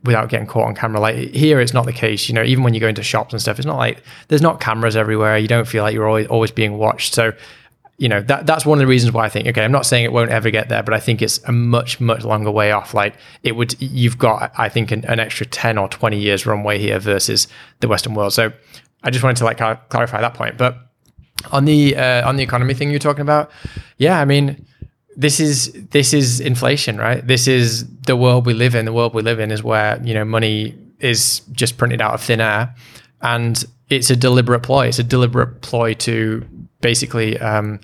[0.05, 1.01] without getting caught on camera.
[1.01, 2.29] Like here, it's not the case.
[2.29, 4.61] You know, even when you go into shops and stuff, it's not like there's not
[4.61, 5.37] cameras everywhere.
[5.39, 7.15] You don't feel like you're always always being watched.
[7.15, 7.33] So,
[8.01, 10.07] you know, that that's one of the reasons why I think okay, I'm not saying
[10.07, 12.95] it won't ever get there, but I think it's a much much longer way off.
[12.95, 16.79] Like it would, you've got I think an, an extra ten or twenty years runway
[16.79, 17.47] here versus
[17.81, 18.33] the Western world.
[18.33, 18.53] So,
[19.03, 19.59] I just wanted to like
[19.91, 20.79] clarify that point, but.
[21.53, 23.51] On the uh, on the economy thing you're talking about,
[23.97, 24.67] yeah, I mean,
[25.17, 27.27] this is this is inflation, right?
[27.27, 28.85] This is the world we live in.
[28.85, 32.21] The world we live in is where you know money is just printed out of
[32.21, 32.75] thin air,
[33.23, 34.89] and it's a deliberate ploy.
[34.89, 36.47] It's a deliberate ploy to
[36.83, 37.81] basically um,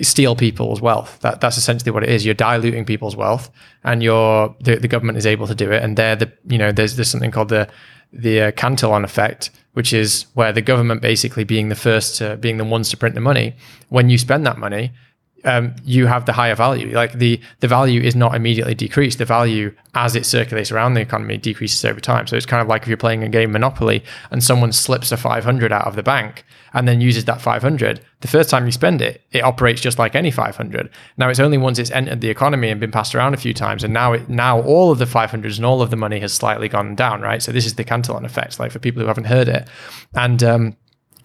[0.00, 1.18] steal people's wealth.
[1.20, 2.24] That that's essentially what it is.
[2.24, 3.50] You're diluting people's wealth,
[3.84, 5.82] and you're the, the government is able to do it.
[5.82, 7.68] And they're the you know there's there's something called the
[8.12, 12.58] the uh, Cantillon effect, which is where the government basically being the first to being
[12.58, 13.54] the ones to print the money.
[13.88, 14.92] When you spend that money,
[15.44, 16.94] um, you have the higher value.
[16.94, 19.18] Like the the value is not immediately decreased.
[19.18, 22.26] The value as it circulates around the economy decreases over time.
[22.26, 25.16] So it's kind of like if you're playing a game Monopoly and someone slips a
[25.16, 28.00] 500 out of the bank and then uses that 500.
[28.20, 30.88] The first time you spend it, it operates just like any 500.
[31.18, 33.84] Now it's only once it's entered the economy and been passed around a few times,
[33.84, 36.68] and now it now all of the 500s and all of the money has slightly
[36.68, 37.20] gone down.
[37.20, 37.42] Right.
[37.42, 38.58] So this is the Cantillon effect.
[38.58, 39.68] Like for people who haven't heard it,
[40.14, 40.76] and um,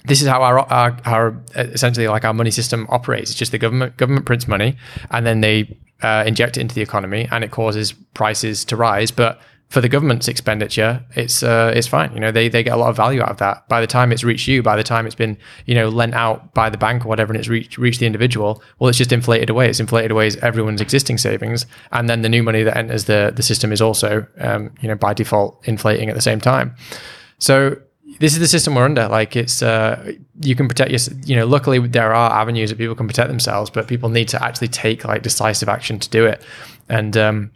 [0.08, 3.30] this is how our, our, our essentially like our money system operates.
[3.32, 4.78] It's just the government government prints money
[5.12, 9.12] and then they uh, inject it into the economy and it causes prices to rise.
[9.12, 9.40] But
[9.70, 12.14] for the government's expenditure, it's uh, it's fine.
[12.14, 13.68] You know, they they get a lot of value out of that.
[13.68, 16.54] By the time it's reached you, by the time it's been you know lent out
[16.54, 19.50] by the bank or whatever, and it's reached reached the individual, well, it's just inflated
[19.50, 19.70] away.
[19.70, 23.34] It's inflated away as everyone's existing savings, and then the new money that enters the
[23.36, 26.74] the system is also um, you know by default inflating at the same time.
[27.40, 27.76] So
[28.20, 29.08] this is the system we're under.
[29.08, 31.46] Like it's uh, you can protect your, you know.
[31.46, 35.06] Luckily, there are avenues that people can protect themselves, but people need to actually take
[35.06, 36.42] like decisive action to do it.
[36.90, 37.52] And um,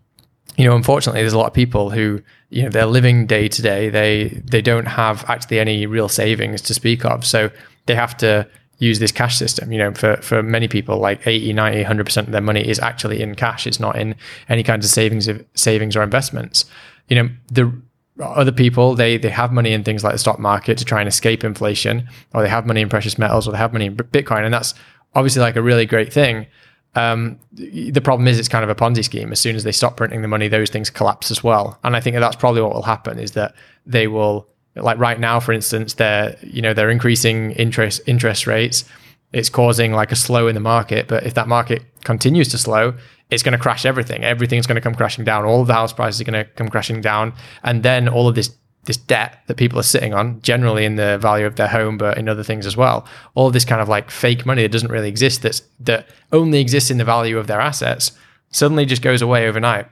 [0.58, 3.62] you know, unfortunately, there's a lot of people who you know they're living day to
[3.62, 3.90] day.
[3.90, 7.50] They they don't have actually any real savings to speak of, so
[7.88, 8.48] they have to
[8.78, 9.72] use this cash system.
[9.72, 12.80] You know, for for many people, like 80, 90, 100 percent of their money is
[12.80, 13.66] actually in cash.
[13.66, 14.16] It's not in
[14.50, 16.66] any kinds of savings of savings or investments.
[17.08, 17.82] You know, the
[18.20, 21.08] other people they they have money in things like the stock market to try and
[21.08, 24.44] escape inflation or they have money in precious metals or they have money in bitcoin
[24.44, 24.74] and that's
[25.16, 26.48] obviously like a really great thing.
[26.94, 29.32] Um, the problem is it's kind of a ponzi scheme.
[29.32, 31.80] As soon as they stop printing the money those things collapse as well.
[31.84, 35.20] And i think that that's probably what will happen is that they will like right
[35.20, 38.86] now for instance they're you know they're increasing interest interest rates
[39.34, 42.94] it's causing like a slow in the market but if that market continues to slow
[43.32, 44.24] it's going to crash everything.
[44.24, 45.46] Everything's going to come crashing down.
[45.46, 48.36] All of the house prices are going to come crashing down, and then all of
[48.36, 48.52] this
[48.86, 52.18] this debt that people are sitting on, generally in the value of their home, but
[52.18, 53.06] in other things as well.
[53.36, 56.90] All this kind of like fake money that doesn't really exist, that's that only exists
[56.90, 58.12] in the value of their assets,
[58.50, 59.86] suddenly just goes away overnight.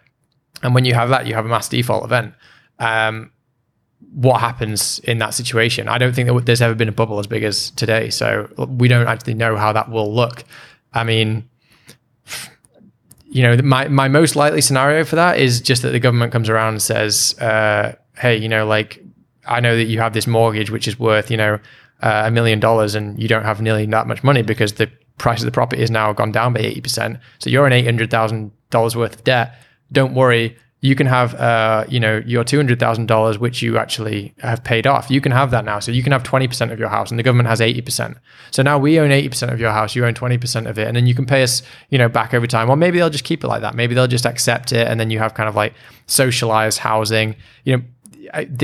[0.64, 2.34] And when you have that, you have a mass default event.
[2.80, 3.32] Um,
[4.14, 5.88] what happens in that situation?
[5.88, 8.88] I don't think that there's ever been a bubble as big as today, so we
[8.88, 10.44] don't actually know how that will look.
[10.94, 11.48] I mean,
[13.26, 16.50] you know, my, my most likely scenario for that is just that the government comes
[16.50, 19.04] around and says, uh, hey, you know, like,
[19.46, 21.60] I know that you have this mortgage which is worth, you know,
[22.02, 25.40] uh, a million dollars and you don't have nearly that much money because the price
[25.40, 27.20] of the property has now gone down by 80%.
[27.40, 29.56] So you're in $800,000 worth of debt.
[29.92, 34.88] Don't worry you can have uh, you know your $200000 which you actually have paid
[34.88, 35.12] off.
[35.12, 35.80] You can have that now.
[35.80, 38.16] So you can have 20% of your house and the government has 80%
[38.52, 41.06] so now we own 80% of your house you own 20% of it and then
[41.06, 42.70] you can pay us you know back over time.
[42.70, 43.76] Or maybe they'll just keep it like that.
[43.76, 45.74] Maybe they'll just accept it and then you have kind of like
[46.08, 47.36] socialized housing.
[47.66, 47.84] You know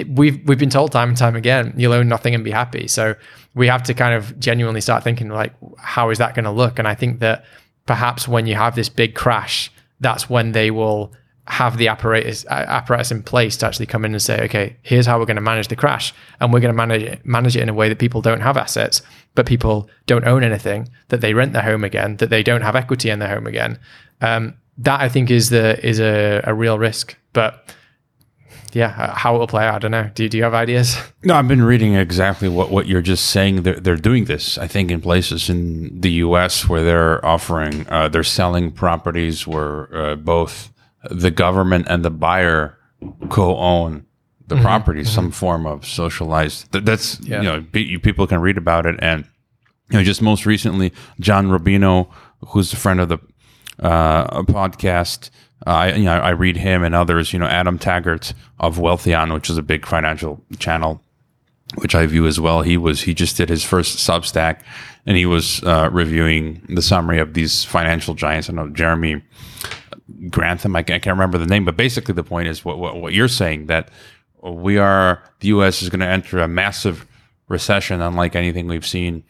[0.09, 2.87] we've we've been told time and time again you'll own nothing and be happy.
[2.87, 3.15] So
[3.55, 6.79] we have to kind of genuinely start thinking like how is that going to look?
[6.79, 7.45] And i think that
[7.85, 11.13] perhaps when you have this big crash that's when they will
[11.47, 15.19] have the apparatus apparatus in place to actually come in and say, okay, here's how
[15.19, 17.69] we're going to manage the crash, and we're going to manage it, manage it in
[17.69, 19.01] a way that people don't have assets,
[19.35, 22.75] but people don't own anything, that they rent their home again, that they don't have
[22.75, 23.77] equity in their home again.
[24.21, 27.73] Um, that I think is the is a, a real risk, but
[28.73, 29.75] yeah, how it will play out.
[29.75, 30.09] I don't know.
[30.15, 30.97] Do, do you have ideas?
[31.23, 33.63] No, I've been reading exactly what, what you're just saying.
[33.63, 36.69] They're, they're doing this, I think, in places in the U.S.
[36.69, 40.71] where they're offering, uh, they're selling properties where uh, both
[41.09, 42.77] the government and the buyer
[43.29, 44.05] co-own
[44.47, 45.09] the mm-hmm, property, mm-hmm.
[45.09, 46.71] some form of socialized.
[46.71, 47.41] That's yeah.
[47.41, 49.25] you know, people can read about it, and
[49.89, 52.09] you know, just most recently, John Rubino,
[52.47, 53.17] who's a friend of the
[53.79, 55.29] uh, podcast.
[55.65, 57.33] Uh, I, you know, I read him and others.
[57.33, 61.01] You know, Adam Taggart of Wealthion, which is a big financial channel,
[61.75, 62.61] which I view as well.
[62.61, 64.61] He was he just did his first Substack,
[65.07, 68.49] and he was uh, reviewing the summary of these financial giants.
[68.49, 69.23] I know Jeremy
[70.29, 70.75] Grantham.
[70.75, 73.67] I can't, remember the name, but basically the point is what, what, what you're saying
[73.67, 73.89] that
[74.41, 75.81] we are the U.S.
[75.81, 77.07] is going to enter a massive
[77.47, 79.23] recession, unlike anything we've seen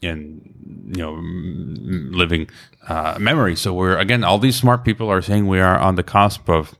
[0.00, 0.52] in
[0.94, 1.14] you know
[2.16, 2.48] living
[2.88, 3.56] uh, memory.
[3.56, 6.76] So we're again, all these smart people are saying we are on the cusp of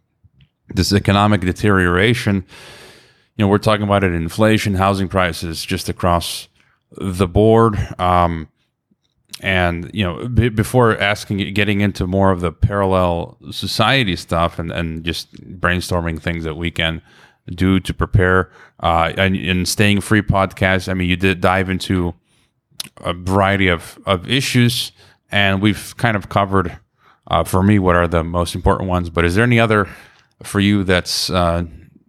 [0.68, 2.44] this economic deterioration.
[3.37, 6.48] You know, we're talking about it: inflation, housing prices, just across
[6.92, 7.76] the board.
[7.98, 8.48] Um,
[9.40, 14.71] and you know b- before asking getting into more of the parallel society stuff and,
[14.71, 17.03] and just brainstorming things that we can
[17.55, 18.51] do to prepare
[18.83, 22.14] uh, and, and staying free podcast i mean you did dive into
[22.99, 24.92] a variety of, of issues
[25.31, 26.79] and we've kind of covered
[27.29, 29.11] uh, for me what are the most important ones.
[29.11, 29.88] But is there any other
[30.42, 31.64] for you that's uh,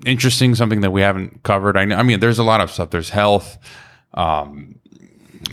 [0.06, 1.78] interesting something that we haven't covered?
[1.78, 2.90] I, know I mean there's a lot of stuff.
[2.90, 3.58] There's health
[4.14, 4.76] um,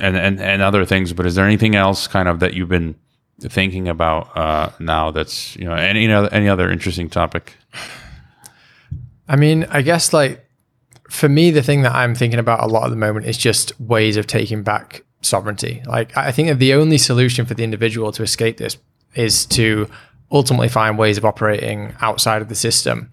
[0.00, 1.12] and, and and other things.
[1.12, 2.94] But is there anything else kind of that you've been
[3.40, 5.10] thinking about uh, now?
[5.10, 7.54] That's you know any other any other interesting topic.
[9.28, 10.46] I mean, I guess like
[11.08, 13.78] for me, the thing that I'm thinking about a lot at the moment is just
[13.80, 15.82] ways of taking back sovereignty.
[15.86, 18.76] Like I think that the only solution for the individual to escape this
[19.14, 19.88] is to
[20.30, 23.10] ultimately find ways of operating outside of the system.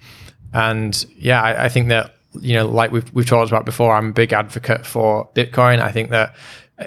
[0.54, 4.10] And yeah, I, I think that you know, like we've we've talked about before, I'm
[4.10, 5.80] a big advocate for Bitcoin.
[5.80, 6.36] I think that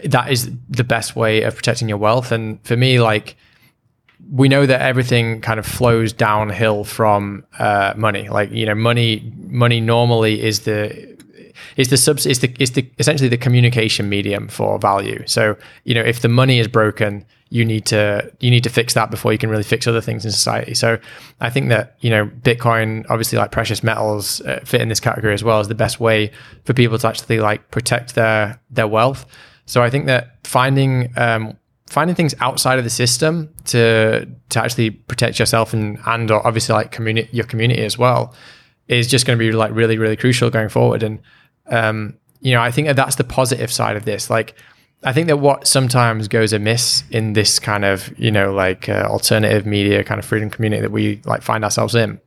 [0.04, 2.32] that is the best way of protecting your wealth.
[2.32, 3.36] And for me, like
[4.30, 8.28] we know that everything kind of flows downhill from uh, money.
[8.28, 11.18] Like you know, money money normally is the
[11.76, 15.22] is the subs is the is the essentially the communication medium for value.
[15.26, 18.94] So you know, if the money is broken, you need to you need to fix
[18.94, 20.74] that before you can really fix other things in society.
[20.74, 20.98] So
[21.40, 25.34] I think that you know, Bitcoin, obviously, like precious metals, uh, fit in this category
[25.34, 26.30] as well as the best way
[26.64, 29.26] for people to actually like protect their their wealth.
[29.70, 31.56] So I think that finding um,
[31.88, 36.90] finding things outside of the system to to actually protect yourself and and obviously like
[36.90, 38.34] community your community as well
[38.88, 41.04] is just going to be like really really crucial going forward.
[41.04, 41.20] And
[41.68, 44.28] um, you know I think that that's the positive side of this.
[44.28, 44.56] Like
[45.04, 49.06] I think that what sometimes goes amiss in this kind of you know like uh,
[49.08, 52.20] alternative media kind of freedom community that we like find ourselves in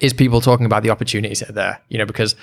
[0.00, 1.82] is people talking about the opportunities that are there.
[1.90, 2.34] You know because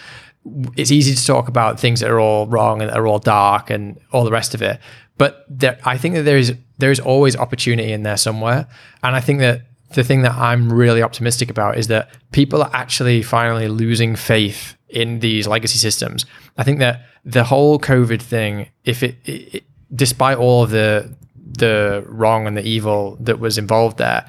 [0.75, 3.69] it's easy to talk about things that are all wrong and that are all dark
[3.69, 4.79] and all the rest of it.
[5.17, 8.67] But there, I think that there is there is always opportunity in there somewhere,
[9.03, 12.69] and I think that the thing that I'm really optimistic about is that people are
[12.73, 16.25] actually finally losing faith in these legacy systems.
[16.57, 22.03] I think that the whole COVID thing, if it, it despite all of the the
[22.07, 24.25] wrong and the evil that was involved there,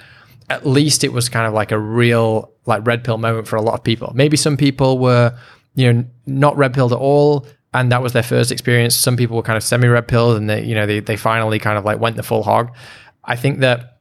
[0.48, 3.62] at least it was kind of like a real like red pill moment for a
[3.62, 4.12] lot of people.
[4.14, 5.36] Maybe some people were
[5.80, 7.46] you know, not red pilled at all.
[7.72, 8.96] And that was their first experience.
[8.96, 11.58] Some people were kind of semi red pilled and they, you know, they, they finally
[11.58, 12.74] kind of like went the full hog.
[13.24, 13.98] I think that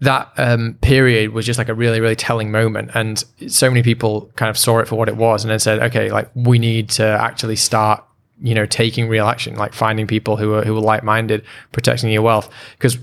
[0.00, 2.90] that um, period was just like a really, really telling moment.
[2.92, 5.80] And so many people kind of saw it for what it was and then said,
[5.84, 8.04] okay, like we need to actually start,
[8.42, 12.10] you know, taking real action, like finding people who are, who are like minded, protecting
[12.10, 12.50] your wealth.
[12.72, 12.98] Because,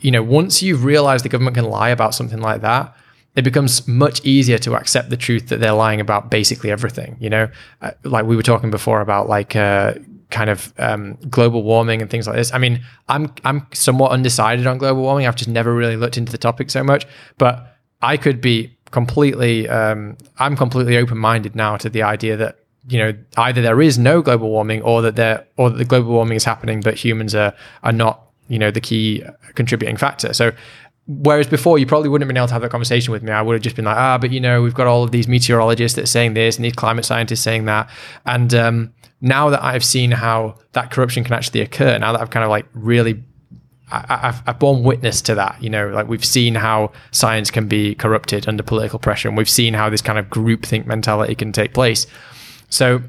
[0.00, 2.96] you know, once you've realized the government can lie about something like that,
[3.36, 7.16] it becomes much easier to accept the truth that they're lying about basically everything.
[7.20, 7.48] You know,
[7.80, 9.94] uh, like we were talking before about like uh,
[10.30, 12.52] kind of um, global warming and things like this.
[12.52, 15.26] I mean, I'm I'm somewhat undecided on global warming.
[15.26, 17.06] I've just never really looked into the topic so much,
[17.38, 19.68] but I could be completely.
[19.68, 23.98] Um, I'm completely open minded now to the idea that you know either there is
[23.98, 27.34] no global warming or that there or that the global warming is happening, but humans
[27.34, 29.22] are are not you know the key
[29.54, 30.32] contributing factor.
[30.32, 30.52] So
[31.06, 33.32] Whereas before, you probably wouldn't have been able to have that conversation with me.
[33.32, 35.26] I would have just been like, ah, but you know, we've got all of these
[35.26, 37.90] meteorologists that are saying this and these climate scientists saying that.
[38.26, 42.30] And um, now that I've seen how that corruption can actually occur, now that I've
[42.30, 43.24] kind of like really,
[43.90, 45.60] I, have I've borne witness to that.
[45.60, 49.50] You know, like we've seen how science can be corrupted under political pressure, and we've
[49.50, 52.06] seen how this kind of groupthink mentality can take place.
[52.68, 53.02] So,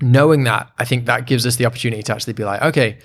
[0.00, 2.98] knowing that, I think that gives us the opportunity to actually be like, okay,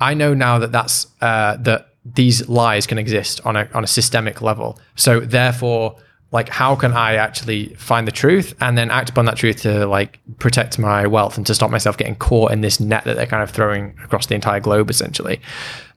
[0.00, 3.86] I know now that that's uh, that these lies can exist on a on a
[3.86, 4.78] systemic level.
[4.94, 5.96] So therefore,
[6.32, 9.86] like how can I actually find the truth and then act upon that truth to
[9.86, 13.26] like protect my wealth and to stop myself getting caught in this net that they're
[13.26, 15.40] kind of throwing across the entire globe essentially.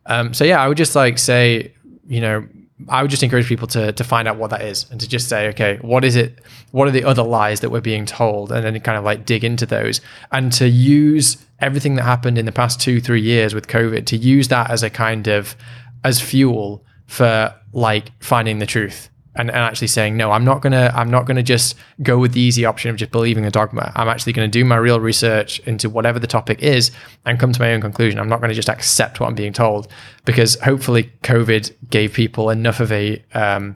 [0.05, 1.73] Um, so yeah, I would just like say,
[2.07, 2.47] you know,
[2.87, 5.27] I would just encourage people to to find out what that is and to just
[5.27, 6.39] say, okay, what is it?
[6.71, 8.51] What are the other lies that we're being told?
[8.51, 9.99] And then kind of like dig into those
[10.31, 14.17] and to use everything that happened in the past two, three years with COVID to
[14.17, 15.55] use that as a kind of
[16.03, 20.91] as fuel for like finding the truth and, and actually saying no i'm not gonna
[20.95, 23.91] i'm not gonna just go with the easy option of just believing a dogma.
[23.95, 26.91] I'm actually gonna do my real research into whatever the topic is
[27.25, 28.19] and come to my own conclusion.
[28.19, 29.87] I'm not gonna just accept what i'm being told.
[30.25, 33.75] Because hopefully covid gave people enough of a um,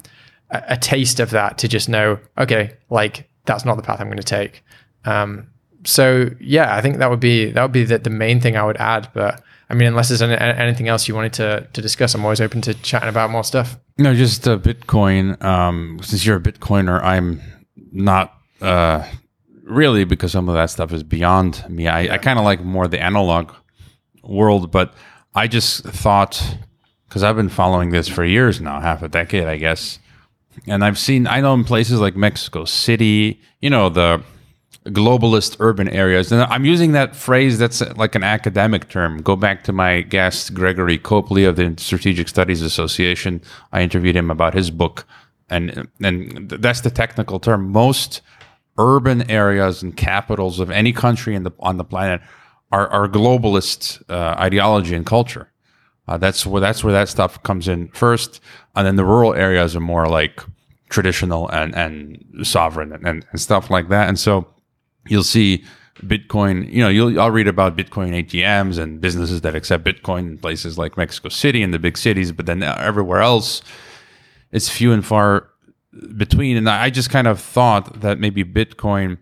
[0.50, 4.10] a, a taste of that to just know okay like that's not the path i'm
[4.10, 4.64] gonna take.
[5.06, 5.48] Um,
[5.86, 8.64] so yeah i think that would be that would be the, the main thing i
[8.64, 12.14] would add but I mean, unless there's any, anything else you wanted to, to discuss,
[12.14, 13.78] I'm always open to chatting about more stuff.
[13.98, 15.42] No, just uh, Bitcoin.
[15.44, 17.42] Um, since you're a Bitcoiner, I'm
[17.92, 19.08] not uh,
[19.64, 21.88] really because some of that stuff is beyond me.
[21.88, 22.14] I, yeah.
[22.14, 23.54] I kind of like more the analog
[24.24, 24.94] world, but
[25.36, 26.58] I just thought
[27.08, 30.00] because I've been following this for years now, half a decade, I guess.
[30.68, 34.24] And I've seen, I know in places like Mexico City, you know, the
[34.86, 36.32] globalist urban areas.
[36.32, 39.22] And I'm using that phrase that's like an academic term.
[39.22, 43.42] Go back to my guest, Gregory Copley of the Strategic Studies Association.
[43.72, 45.06] I interviewed him about his book.
[45.50, 47.72] And, and that's the technical term.
[47.72, 48.22] Most
[48.78, 52.22] urban areas and capitals of any country the, on the planet
[52.72, 55.50] are, are globalist uh, ideology and culture.
[56.08, 58.42] Uh, that's where that's where that stuff comes in first,
[58.76, 60.44] and then the rural areas are more like
[60.90, 64.10] traditional and and sovereign and, and stuff like that.
[64.10, 64.46] And so
[65.08, 65.64] you'll see
[66.02, 70.38] Bitcoin, you know, you'll I'll read about Bitcoin ATMs and businesses that accept Bitcoin in
[70.38, 73.62] places like Mexico City and the big cities, but then everywhere else,
[74.52, 75.50] it's few and far
[76.18, 76.58] between.
[76.58, 79.18] And I just kind of thought that maybe Bitcoin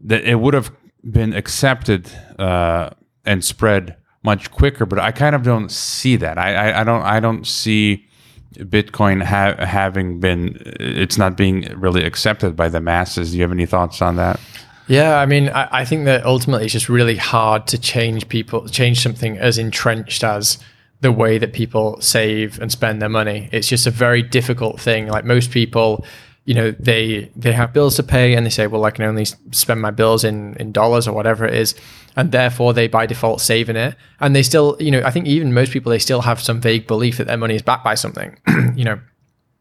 [0.00, 0.70] that it would have
[1.10, 2.90] been accepted uh,
[3.24, 6.38] and spread much quicker, but I kind of don't see that.
[6.38, 8.06] I, I, I don't I don't see
[8.54, 13.32] Bitcoin ha- having been it's not being really accepted by the masses.
[13.32, 14.40] Do you have any thoughts on that?
[14.86, 18.68] Yeah, I mean, I, I, think that ultimately it's just really hard to change people,
[18.68, 20.58] change something as entrenched as
[21.00, 23.48] the way that people save and spend their money.
[23.52, 25.06] It's just a very difficult thing.
[25.08, 26.04] Like most people,
[26.44, 29.24] you know, they they have bills to pay and they say, well, I can only
[29.24, 31.74] spend my bills in in dollars or whatever it is,
[32.16, 33.96] and therefore they by default save in it.
[34.20, 36.86] And they still, you know, I think even most people they still have some vague
[36.86, 38.36] belief that their money is backed by something.
[38.74, 39.00] you know,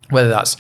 [0.10, 0.58] whether that's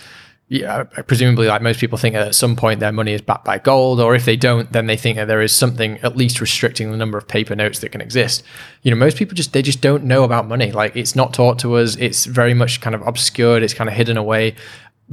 [0.53, 3.99] yeah, presumably, like most people think at some point their money is backed by gold,
[3.99, 6.97] or if they don't, then they think that there is something at least restricting the
[6.97, 8.43] number of paper notes that can exist.
[8.83, 10.71] You know, most people just they just don't know about money.
[10.71, 11.95] Like it's not taught to us.
[11.95, 13.63] It's very much kind of obscured.
[13.63, 14.53] It's kind of hidden away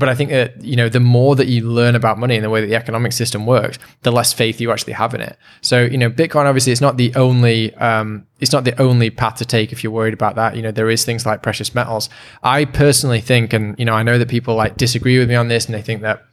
[0.01, 2.51] but I think that you know the more that you learn about money and the
[2.51, 5.39] way that the economic system works, the less faith you actually have in it.
[5.61, 9.37] So you know, Bitcoin obviously it's not the only um, it's not the only path
[9.37, 10.57] to take if you're worried about that.
[10.57, 12.09] You know, there is things like precious metals.
[12.43, 15.49] I personally think, and you know, I know that people like disagree with me on
[15.49, 16.25] this, and they think that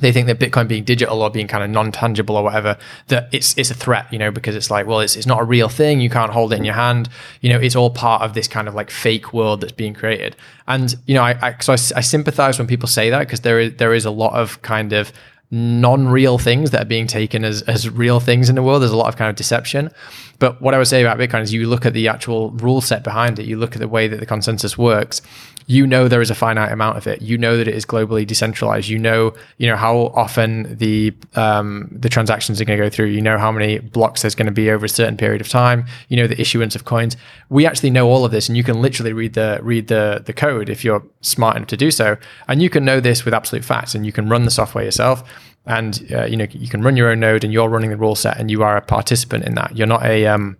[0.00, 2.76] they think that Bitcoin being digital or being kind of non-tangible or whatever,
[3.08, 5.44] that it's it's a threat, you know, because it's like, well, it's, it's not a
[5.44, 6.00] real thing.
[6.00, 7.08] You can't hold it in your hand.
[7.40, 10.36] You know, it's all part of this kind of like fake world that's being created.
[10.66, 13.58] And you know, I, I so I, I sympathize when people say that because there
[13.58, 15.12] is there is a lot of kind of
[15.50, 18.82] non-real things that are being taken as, as real things in the world.
[18.82, 19.90] There's a lot of kind of deception.
[20.38, 23.02] But what I would say about Bitcoin is you look at the actual rule set
[23.02, 25.22] behind it, you look at the way that the consensus works,
[25.66, 27.20] you know there is a finite amount of it.
[27.20, 28.88] You know that it is globally decentralized.
[28.88, 33.06] You know, you know how often the um, the transactions are going to go through.
[33.06, 35.86] You know how many blocks there's going to be over a certain period of time.
[36.08, 37.16] You know the issuance of coins.
[37.48, 40.32] We actually know all of this, and you can literally read the read the the
[40.32, 42.16] code if you're smart enough to do so,
[42.46, 45.24] and you can know this with absolute facts, and you can run the software yourself
[45.66, 48.14] and uh, you know you can run your own node and you're running the rule
[48.14, 49.76] set and you are a participant in that.
[49.76, 50.56] You're not a um,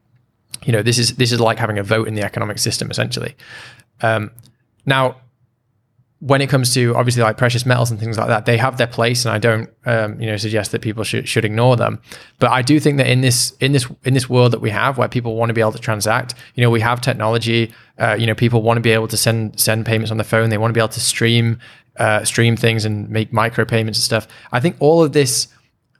[0.64, 3.36] you know this is this is like having a vote in the economic system essentially.
[4.02, 4.30] Um,
[4.84, 5.16] now
[6.20, 8.86] when it comes to obviously like precious metals and things like that, they have their
[8.86, 12.00] place, and I don't, um, you know, suggest that people should should ignore them.
[12.38, 14.96] But I do think that in this in this in this world that we have,
[14.96, 17.72] where people want to be able to transact, you know, we have technology.
[17.98, 20.48] Uh, you know, people want to be able to send send payments on the phone.
[20.48, 21.58] They want to be able to stream
[21.98, 24.26] uh, stream things and make micro payments and stuff.
[24.52, 25.48] I think all of this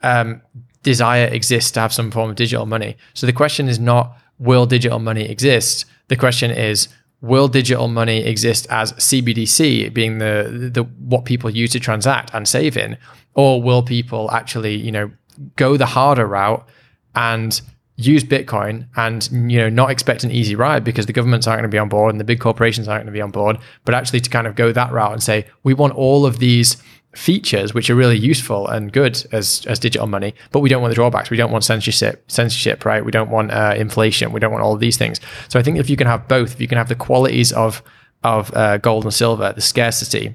[0.03, 0.41] um,
[0.83, 2.97] desire exists to have some form of digital money.
[3.13, 5.85] So the question is not will digital money exist.
[6.09, 6.89] The question is
[7.27, 12.49] will digital money exist as CBDC, being the the what people use to transact and
[12.49, 12.97] save in,
[13.35, 15.11] or will people actually you know
[15.57, 16.67] go the harder route
[17.15, 17.61] and
[17.97, 21.71] use Bitcoin and you know not expect an easy ride because the governments aren't going
[21.71, 23.95] to be on board and the big corporations aren't going to be on board, but
[23.95, 26.77] actually to kind of go that route and say we want all of these
[27.17, 30.91] features which are really useful and good as as digital money, but we don't want
[30.91, 31.31] the drawbacks.
[31.31, 33.05] We don't want censorship, censorship, right?
[33.05, 34.33] We don't want uh, inflation.
[34.33, 35.21] We don't want all of these things.
[35.49, 37.83] So I think if you can have both, if you can have the qualities of
[38.23, 40.35] of uh, gold and silver, the scarcity,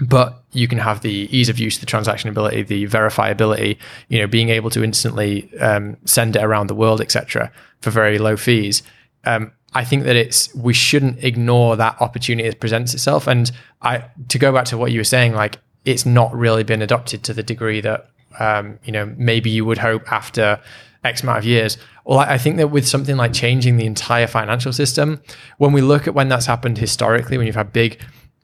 [0.00, 4.48] but you can have the ease of use, the transactionability, the verifiability, you know, being
[4.48, 7.50] able to instantly um, send it around the world, etc.,
[7.80, 8.82] for very low fees.
[9.24, 13.26] Um, I think that it's we shouldn't ignore that opportunity that presents itself.
[13.26, 13.50] And
[13.82, 17.22] I to go back to what you were saying, like it's not really been adopted
[17.24, 18.08] to the degree that
[18.38, 20.60] um, you know maybe you would hope after
[21.04, 21.76] X amount of years.
[22.04, 25.22] Well, I think that with something like changing the entire financial system,
[25.58, 28.00] when we look at when that's happened historically, when you've had big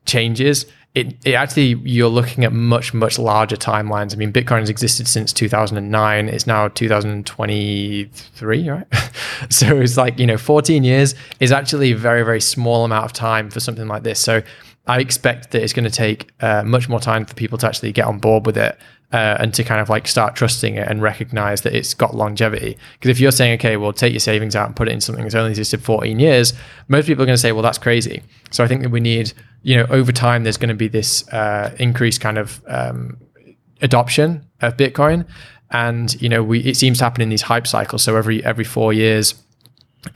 [0.06, 4.12] changes, it, it actually you're looking at much much larger timelines.
[4.12, 6.28] I mean, Bitcoin has existed since 2009.
[6.28, 8.86] It's now 2023, right?
[9.50, 13.12] so it's like you know 14 years is actually a very very small amount of
[13.12, 14.18] time for something like this.
[14.18, 14.42] So
[14.86, 17.92] I expect that it's going to take uh, much more time for people to actually
[17.92, 18.78] get on board with it
[19.12, 22.76] uh, and to kind of like start trusting it and recognize that it's got longevity.
[22.94, 25.24] Because if you're saying, okay, well, take your savings out and put it in something
[25.24, 26.52] that's only existed 14 years,
[26.88, 28.22] most people are going to say, well, that's crazy.
[28.50, 31.28] So I think that we need, you know, over time, there's going to be this
[31.28, 33.16] uh, increased kind of um,
[33.82, 35.26] adoption of Bitcoin.
[35.72, 38.02] And, you know, we, it seems to happen in these hype cycles.
[38.02, 39.34] So every, every four years,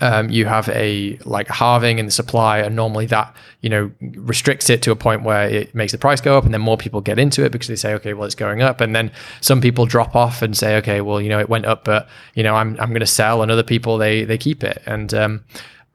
[0.01, 4.71] um, you have a like halving in the supply, and normally that you know restricts
[4.71, 7.01] it to a point where it makes the price go up, and then more people
[7.01, 9.85] get into it because they say, okay, well it's going up, and then some people
[9.87, 12.79] drop off and say, okay, well you know it went up, but you know I'm
[12.81, 15.45] I'm going to sell, and other people they they keep it, and um,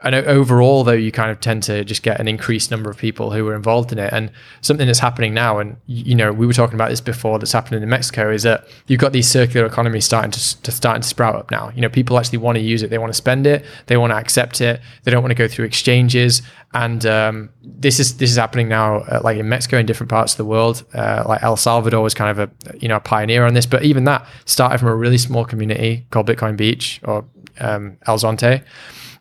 [0.02, 2.96] I know overall, though, you kind of tend to just get an increased number of
[2.96, 4.14] people who are involved in it.
[4.14, 4.32] And
[4.62, 7.84] something that's happening now, and you know, we were talking about this before, that's happening
[7.84, 11.36] in Mexico, is that you've got these circular economies starting to, to starting to sprout
[11.36, 11.70] up now.
[11.76, 14.12] You know, people actually want to use it, they want to spend it, they want
[14.12, 16.44] to accept it, they don't want to go through exchanges.
[16.74, 20.32] And um, this is this is happening now, uh, like in Mexico, in different parts
[20.32, 20.86] of the world.
[20.94, 23.84] Uh, like El Salvador was kind of a you know a pioneer on this, but
[23.84, 27.26] even that started from a really small community called Bitcoin Beach or
[27.60, 28.64] um, El Zonte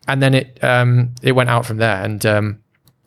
[0.09, 2.59] and then it um, it went out from there, and um,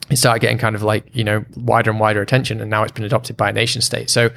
[0.09, 2.93] it started getting kind of like you know wider and wider attention, and now it's
[2.93, 4.09] been adopted by a nation state.
[4.09, 4.31] So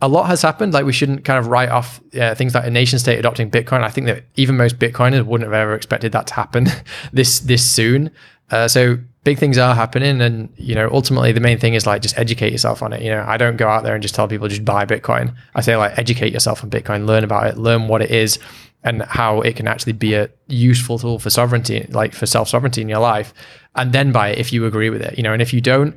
[0.00, 0.74] a lot has happened.
[0.74, 3.82] Like we shouldn't kind of write off uh, things like a nation state adopting Bitcoin.
[3.82, 6.66] I think that even most Bitcoiners wouldn't have ever expected that to happen
[7.12, 8.10] this this soon.
[8.50, 8.98] Uh, so
[9.28, 12.50] big things are happening, and you know ultimately the main thing is like just educate
[12.50, 13.02] yourself on it.
[13.02, 15.34] You know I don't go out there and just tell people just buy Bitcoin.
[15.54, 18.38] I say like educate yourself on Bitcoin, learn about it, learn what it is,
[18.84, 22.80] and how it can actually be a useful tool for sovereignty, like for self sovereignty
[22.80, 23.34] in your life,
[23.74, 25.18] and then buy it if you agree with it.
[25.18, 25.94] You know, and if you don't,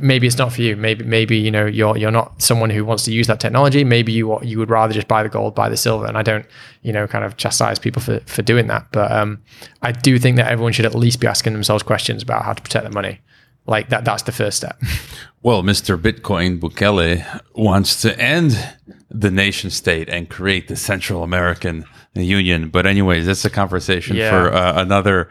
[0.00, 0.76] maybe it's not for you.
[0.76, 3.84] Maybe maybe you know you're you're not someone who wants to use that technology.
[3.84, 6.06] Maybe you you would rather just buy the gold, buy the silver.
[6.06, 6.46] And I don't
[6.82, 9.42] you know kind of chastise people for for doing that, but um,
[9.82, 12.62] I do think that everyone should at least be asking themselves questions about how to
[12.62, 13.20] protect their money.
[13.66, 14.80] Like that that's the first step.
[15.44, 16.00] Well, Mr.
[16.00, 18.56] Bitcoin Bukele wants to end
[19.10, 21.84] the nation state and create the Central American
[22.14, 22.68] Union.
[22.68, 24.30] But, anyways, that's a conversation yeah.
[24.30, 25.28] for uh, another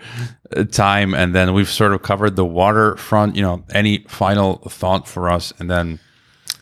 [0.56, 1.14] uh, time.
[1.14, 3.36] And then we've sort of covered the waterfront.
[3.36, 5.54] You know, any final thought for us?
[5.60, 6.00] And then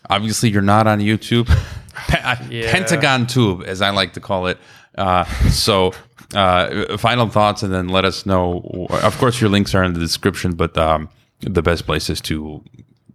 [0.09, 1.47] obviously, you're not on YouTube,
[2.49, 2.71] yeah.
[2.71, 4.57] Pentagon Tube, as I like to call it.
[4.97, 5.93] Uh, so,
[6.35, 8.87] uh, final thoughts, and then let us know.
[8.89, 11.09] Of course, your links are in the description, but um,
[11.39, 12.63] the best places to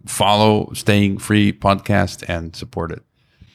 [0.05, 3.03] follow Staying Free podcast and support it?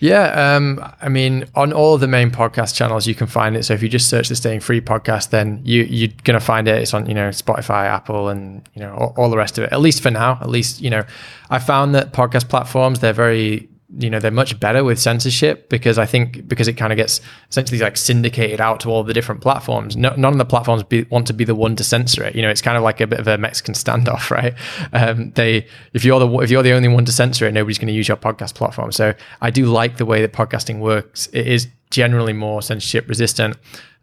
[0.01, 3.65] Yeah, um, I mean, on all the main podcast channels, you can find it.
[3.65, 6.81] So if you just search the Staying Free podcast, then you you're gonna find it.
[6.81, 9.73] It's on you know Spotify, Apple, and you know all, all the rest of it.
[9.73, 11.05] At least for now, at least you know,
[11.51, 13.69] I found that podcast platforms they're very
[13.99, 17.21] you know they're much better with censorship because I think because it kind of gets
[17.51, 19.97] essentially like syndicated out to all the different platforms.
[19.97, 22.37] No, none of the platforms be, want to be the one to censor it.
[22.37, 24.55] You know, it's kind of like a bit of a Mexican standoff, right?
[24.93, 27.89] Um, they if you're the if you're the only one to censor it, nobody's going
[27.89, 28.93] to use your podcast platform.
[28.93, 31.29] So I do like the way that podcasting works.
[31.33, 33.57] It is generally more censorship resistant.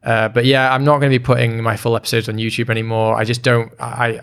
[0.04, 3.16] Uh, but yeah, I'm not going to be putting my full episodes on YouTube anymore.
[3.16, 3.72] I just don't.
[3.80, 4.22] I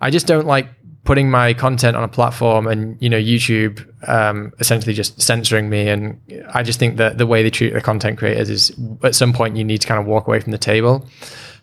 [0.00, 0.68] I just don't like
[1.04, 5.88] putting my content on a platform and you know YouTube um, essentially just censoring me
[5.88, 6.20] and
[6.54, 8.72] I just think that the way they treat the content creators is
[9.02, 11.06] at some point you need to kind of walk away from the table.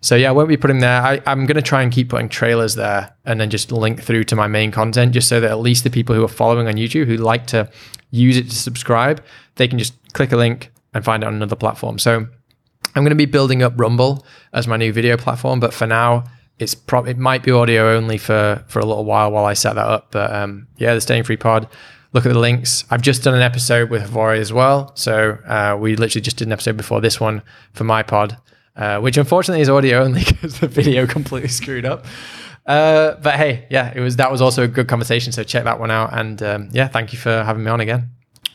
[0.01, 1.01] So yeah, I won't be putting there.
[1.01, 4.25] I, am going to try and keep putting trailers there and then just link through
[4.25, 6.75] to my main content just so that at least the people who are following on
[6.75, 7.69] YouTube who like to
[8.11, 9.23] use it to subscribe,
[9.55, 11.99] they can just click a link and find it on another platform.
[11.99, 15.85] So I'm going to be building up Rumble as my new video platform, but for
[15.85, 16.23] now,
[16.59, 19.73] it's pro- it might be audio only for for a little while while I set
[19.75, 20.11] that up.
[20.11, 21.67] But um, yeah, the Staying Free Pod.
[22.11, 22.85] Look at the links.
[22.89, 24.91] I've just done an episode with Havori as well.
[24.95, 27.43] So uh, we literally just did an episode before this one
[27.73, 28.37] for my pod.
[28.75, 32.05] uh, which unfortunately is audio only because the video completely screwed up.
[32.65, 35.31] Uh, but hey, yeah, it was that was also a good conversation.
[35.31, 36.17] So check that one out.
[36.17, 38.09] And um, yeah, thank you for having me on again.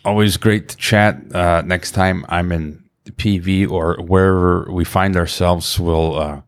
[0.05, 1.17] Always great to chat.
[1.35, 6.41] Uh, next time I'm in PV or wherever we find ourselves, we'll uh,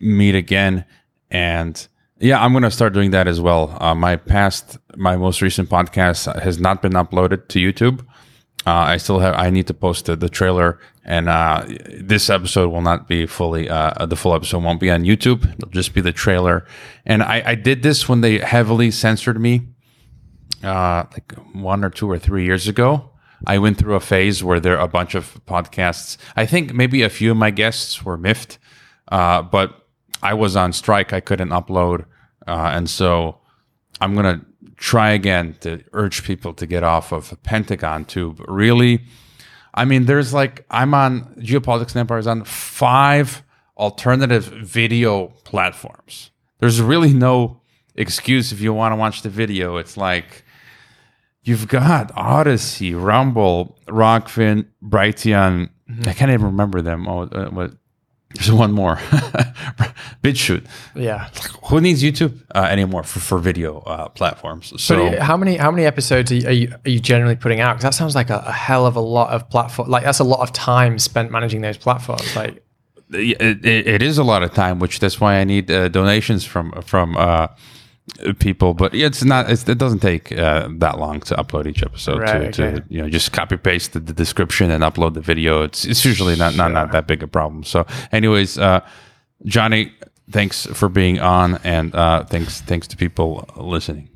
[0.00, 0.84] meet again.
[1.30, 1.86] And
[2.18, 3.76] yeah, I'm going to start doing that as well.
[3.80, 8.06] Uh, my past, my most recent podcast has not been uploaded to YouTube.
[8.66, 9.34] Uh, I still have.
[9.36, 11.64] I need to post the, the trailer, and uh,
[11.98, 13.70] this episode will not be fully.
[13.70, 15.50] Uh, the full episode won't be on YouTube.
[15.54, 16.66] It'll just be the trailer.
[17.06, 19.68] And I, I did this when they heavily censored me,
[20.62, 23.10] uh, like one or two or three years ago.
[23.46, 26.18] I went through a phase where there are a bunch of podcasts.
[26.36, 28.58] I think maybe a few of my guests were miffed,
[29.10, 29.79] uh, but
[30.22, 31.12] I was on strike.
[31.12, 32.04] I couldn't upload,
[32.46, 33.38] uh, and so
[34.00, 34.44] I'm gonna
[34.76, 38.42] try again to urge people to get off of Pentagon Tube.
[38.48, 39.04] Really,
[39.74, 43.42] I mean, there's like I'm on Geopolitics and Empires on five
[43.76, 46.30] alternative video platforms.
[46.58, 47.60] There's really no
[47.94, 49.76] excuse if you want to watch the video.
[49.76, 50.44] It's like
[51.42, 55.70] you've got Odysee, Rumble, Rokfin, Brighteon.
[55.90, 56.08] Mm-hmm.
[56.08, 57.08] I can't even remember them.
[57.08, 57.72] Oh, uh, what
[58.34, 58.96] there's one more.
[60.22, 60.64] BitChute.
[60.94, 61.28] Yeah.
[61.64, 64.72] Who needs YouTube uh, anymore for, for video uh, platforms?
[64.80, 67.74] So but how many how many episodes are you, are you generally putting out?
[67.74, 69.90] Because that sounds like a, a, hell of a lot of platform.
[69.90, 72.36] Like that's a lot of time spent managing those platforms.
[72.36, 72.62] Like
[73.12, 76.44] it, it, it is a lot of time, which that's why I need uh, donations
[76.44, 77.48] from from uh,
[78.38, 79.50] people, but it's not.
[79.50, 82.20] It's, it doesn't take uh, that long to upload each episode.
[82.20, 82.80] Right, to, okay.
[82.80, 85.62] to, you know just copy paste the, the, description and upload the video.
[85.62, 87.64] It's it's usually not not, not that big a problem.
[87.64, 88.80] So, anyways, uh,
[89.44, 89.92] Jonny,
[90.30, 94.09] thanks for being on, and uh, thanks thanks to people listening.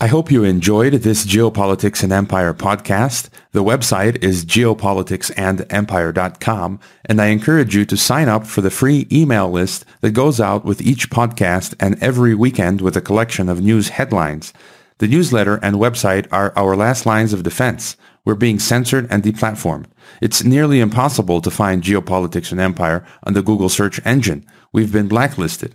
[0.00, 3.30] I hope you enjoyed this Geopolitics and Empire podcast.
[3.50, 9.50] The website is geopoliticsandempire.com, and I encourage you to sign up for the free email
[9.50, 13.88] list that goes out with each podcast and every weekend with a collection of news
[13.88, 14.52] headlines.
[14.98, 17.96] The newsletter and website are our last lines of defense.
[18.24, 19.86] We're being censored and deplatformed.
[20.20, 24.46] It's nearly impossible to find Geopolitics and Empire on the Google search engine.
[24.72, 25.74] We've been blacklisted.